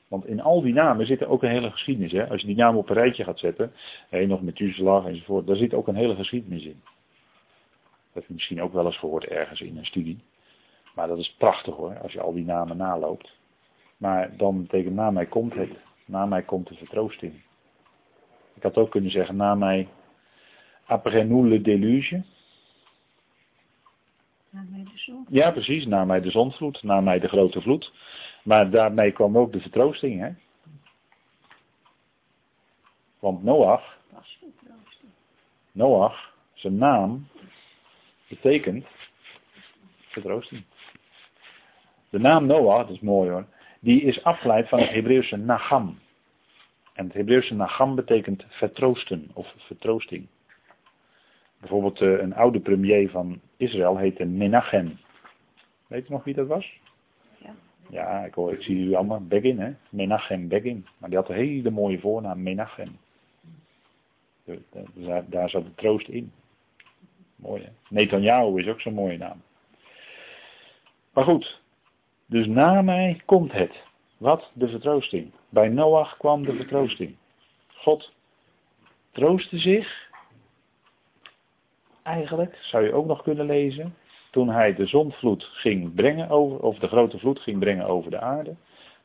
[0.08, 2.12] Want in al die namen zit er ook een hele geschiedenis.
[2.12, 2.30] Hè?
[2.30, 3.72] Als je die namen op een rijtje gaat zetten,
[4.10, 6.82] nog Methuselah enzovoort, daar zit ook een hele geschiedenis in.
[6.84, 10.20] Dat heb je misschien ook wel eens gehoord ergens in een studie.
[10.96, 13.38] Maar dat is prachtig hoor, als je al die namen naloopt.
[13.98, 15.72] Maar dan betekent na mij komt het.
[16.06, 17.34] Na mij komt de vertroosting.
[18.54, 19.88] Ik had ook kunnen zeggen, na mij
[20.86, 22.24] après nous le déluge.
[24.50, 25.26] Na mij de zon.
[25.30, 25.86] Ja, precies.
[25.86, 26.84] Na mij de zonvloed.
[26.84, 27.94] Na mij de grote vloed.
[28.44, 30.20] Maar daarmee kwam ook de vertroosting.
[30.22, 30.30] Hè?
[33.20, 33.98] Want Noach.
[35.72, 37.28] Noach, zijn naam
[38.28, 38.86] betekent
[40.08, 40.64] vertroosting.
[42.10, 43.46] De naam Noach, dat is mooi hoor,
[43.80, 46.00] die is afgeleid van het Hebreeuwse Nagam.
[46.94, 50.28] En het Hebreeuwse Nagam betekent vertroosten of vertroosting.
[51.60, 55.00] Bijvoorbeeld eh, een oude premier van Israël heette Menachem.
[55.88, 56.80] Weet je nog wie dat was?
[57.38, 57.56] Ja.
[57.90, 59.22] Ja, ik, hoor, ik zie u allemaal.
[59.22, 59.74] Begin, hè?
[59.90, 60.86] Menachem Begin.
[60.98, 62.98] Maar die had een hele mooie voornaam, Menachem.
[64.94, 66.32] Daar, daar zat de troost in.
[67.36, 67.70] Mooi, hè?
[67.90, 69.42] Netanyahu is ook zo'n mooie naam.
[71.14, 71.62] Maar goed.
[72.26, 73.84] Dus na mij komt het.
[74.18, 74.52] Wat?
[74.54, 75.32] De vertroosting.
[75.50, 77.16] Bij Noach kwam de vertroosting.
[77.68, 78.14] God
[79.12, 80.09] troostte zich
[82.10, 83.96] eigenlijk, zou je ook nog kunnen lezen,
[84.32, 88.20] toen hij de zondvloed ging brengen over, of de grote vloed ging brengen over de
[88.20, 88.56] aarde.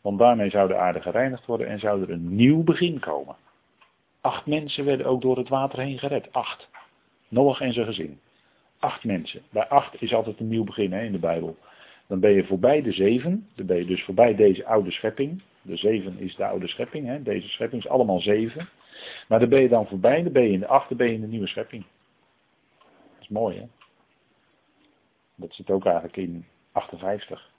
[0.00, 3.36] Want daarmee zou de aarde gereinigd worden en zou er een nieuw begin komen.
[4.20, 6.32] Acht mensen werden ook door het water heen gered.
[6.32, 6.68] Acht.
[7.28, 8.20] Noach en zijn gezin.
[8.78, 9.42] Acht mensen.
[9.50, 11.56] Bij acht is altijd een nieuw begin hè, in de Bijbel.
[12.06, 13.48] Dan ben je voorbij de zeven.
[13.54, 15.42] Dan ben je dus voorbij deze oude schepping.
[15.62, 17.06] De zeven is de oude schepping.
[17.06, 17.22] Hè.
[17.22, 18.68] Deze schepping is allemaal zeven.
[19.28, 20.22] Maar dan ben je dan voorbij.
[20.22, 20.88] Dan ben je in de acht.
[20.88, 21.84] Dan ben je in de nieuwe schepping
[23.24, 23.66] is mooi hè.
[25.34, 27.50] Dat zit ook eigenlijk in 58.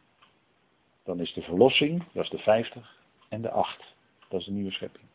[1.04, 3.96] Dan is de verlossing, dat is de 50, en de 8.
[4.30, 5.06] Dat is de nieuwe schepping.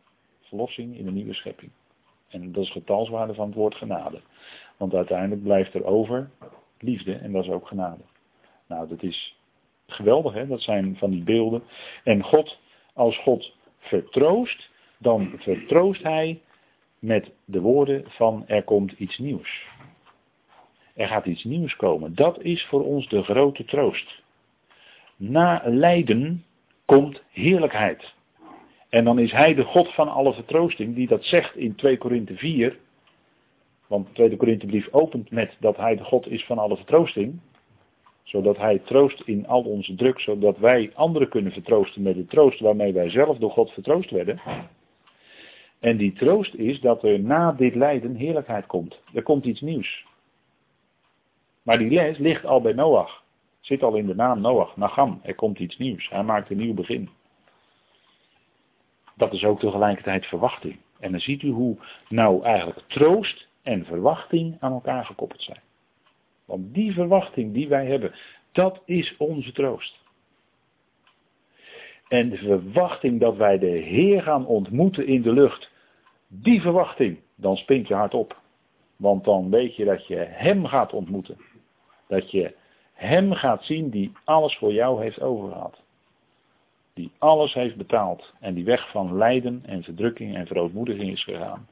[0.40, 1.70] Verlossing in de nieuwe schepping.
[2.28, 4.20] En dat is getalswaarde van het woord genade.
[4.76, 6.30] Want uiteindelijk blijft er over
[6.78, 8.02] liefde en dat is ook genade.
[8.66, 9.36] Nou, dat is
[9.86, 10.46] geweldig, hè?
[10.46, 11.62] dat zijn van die beelden.
[12.04, 12.58] En God,
[12.94, 16.40] als God vertroost, dan vertroost Hij
[16.98, 19.66] met de woorden van er komt iets nieuws.
[21.00, 22.14] Er gaat iets nieuws komen.
[22.14, 24.22] Dat is voor ons de grote troost.
[25.16, 26.44] Na lijden
[26.84, 28.14] komt heerlijkheid.
[28.88, 32.36] En dan is hij de God van alle vertroosting die dat zegt in 2 Korinthe
[32.36, 32.78] 4.
[33.86, 37.40] Want de tweede Korinthebrief opent met dat hij de God is van alle vertroosting.
[38.22, 42.60] Zodat hij troost in al onze druk, zodat wij anderen kunnen vertroosten met de troost
[42.60, 44.40] waarmee wij zelf door God vertroost werden.
[45.78, 49.00] En die troost is dat er na dit lijden heerlijkheid komt.
[49.14, 50.08] Er komt iets nieuws.
[51.70, 53.22] Maar die les ligt al bij Noach.
[53.60, 55.20] Zit al in de naam Noach, Nagam.
[55.22, 56.08] Er komt iets nieuws.
[56.08, 57.08] Hij maakt een nieuw begin.
[59.16, 60.76] Dat is ook tegelijkertijd verwachting.
[61.00, 61.76] En dan ziet u hoe
[62.08, 65.60] nou eigenlijk troost en verwachting aan elkaar gekoppeld zijn.
[66.44, 68.14] Want die verwachting die wij hebben,
[68.52, 69.98] dat is onze troost.
[72.08, 75.70] En de verwachting dat wij de Heer gaan ontmoeten in de lucht,
[76.28, 78.40] die verwachting, dan spint je hart op.
[78.96, 81.48] Want dan weet je dat je Hem gaat ontmoeten.
[82.10, 82.54] Dat je
[82.92, 85.80] Hem gaat zien die alles voor jou heeft overgehad.
[86.94, 88.32] Die alles heeft betaald.
[88.40, 91.68] En die weg van lijden en verdrukking en verootmoediging is gegaan.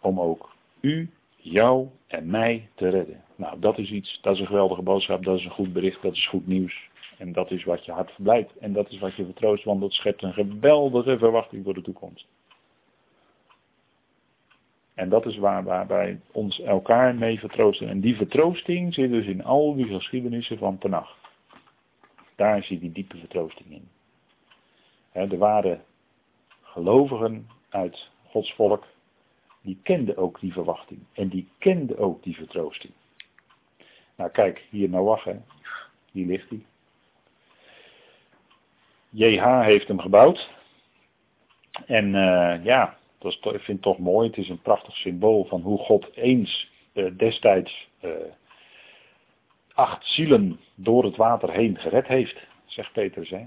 [0.00, 3.22] Om ook u, jou en mij te redden.
[3.36, 6.12] Nou, dat is iets, dat is een geweldige boodschap, dat is een goed bericht, dat
[6.12, 6.88] is goed nieuws.
[7.18, 8.56] En dat is wat je hart verblijdt.
[8.58, 12.26] En dat is wat je vertroost, want dat schept een geweldige verwachting voor de toekomst.
[14.94, 17.88] En dat is waar, wij ons elkaar mee vertroosten.
[17.88, 21.16] En die vertroosting zit dus in al die geschiedenissen van Tenach.
[22.34, 23.88] Daar zit die diepe vertroosting in.
[25.28, 25.80] de ware
[26.62, 28.86] gelovigen uit Gods volk,
[29.60, 31.00] die kenden ook die verwachting.
[31.12, 32.92] En die kenden ook die vertroosting.
[34.16, 35.36] Nou kijk, hier Noach, hè.
[36.12, 36.64] hier ligt hij.
[39.10, 40.50] JH heeft hem gebouwd.
[41.86, 44.28] En uh, ja, dat is, ik vind het toch mooi.
[44.28, 48.10] Het is een prachtig symbool van hoe God eens uh, destijds uh,
[49.74, 53.30] acht zielen door het water heen gered heeft, zegt Petrus.
[53.30, 53.46] Hè?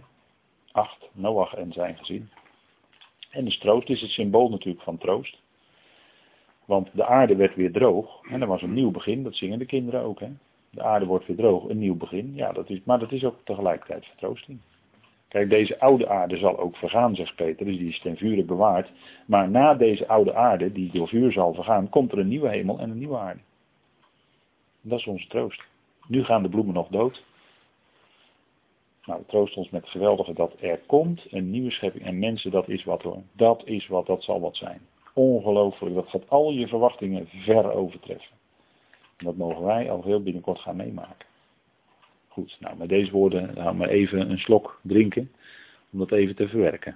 [0.72, 2.30] Acht, Noach en zijn gezin.
[3.30, 5.38] En dus troost is het symbool natuurlijk van troost.
[6.66, 8.22] Want de aarde werd weer droog.
[8.30, 10.20] En er was een nieuw begin, dat zingen de kinderen ook.
[10.20, 10.30] Hè?
[10.70, 12.36] De aarde wordt weer droog, een nieuw begin.
[12.36, 14.60] Ja, dat is, maar dat is ook tegelijkertijd vertroosting.
[15.28, 18.92] Kijk, deze oude aarde zal ook vergaan, zegt dus die is ten vure bewaard.
[19.26, 22.80] Maar na deze oude aarde, die door vuur zal vergaan, komt er een nieuwe hemel
[22.80, 23.40] en een nieuwe aarde.
[24.82, 25.64] Dat is onze troost.
[26.08, 27.24] Nu gaan de bloemen nog dood.
[29.06, 32.06] Nou, troost ons met het geweldige dat er komt een nieuwe schepping.
[32.06, 33.22] En mensen, dat is wat hoor.
[33.32, 34.82] Dat is wat, dat zal wat zijn.
[35.14, 35.96] Ongelooflijk.
[35.96, 38.36] Dat gaat al je verwachtingen ver overtreffen.
[39.18, 41.28] En dat mogen wij al heel binnenkort gaan meemaken.
[42.38, 45.32] Goed, nou met deze woorden gaan we even een slok drinken.
[45.92, 46.96] Om dat even te verwerken.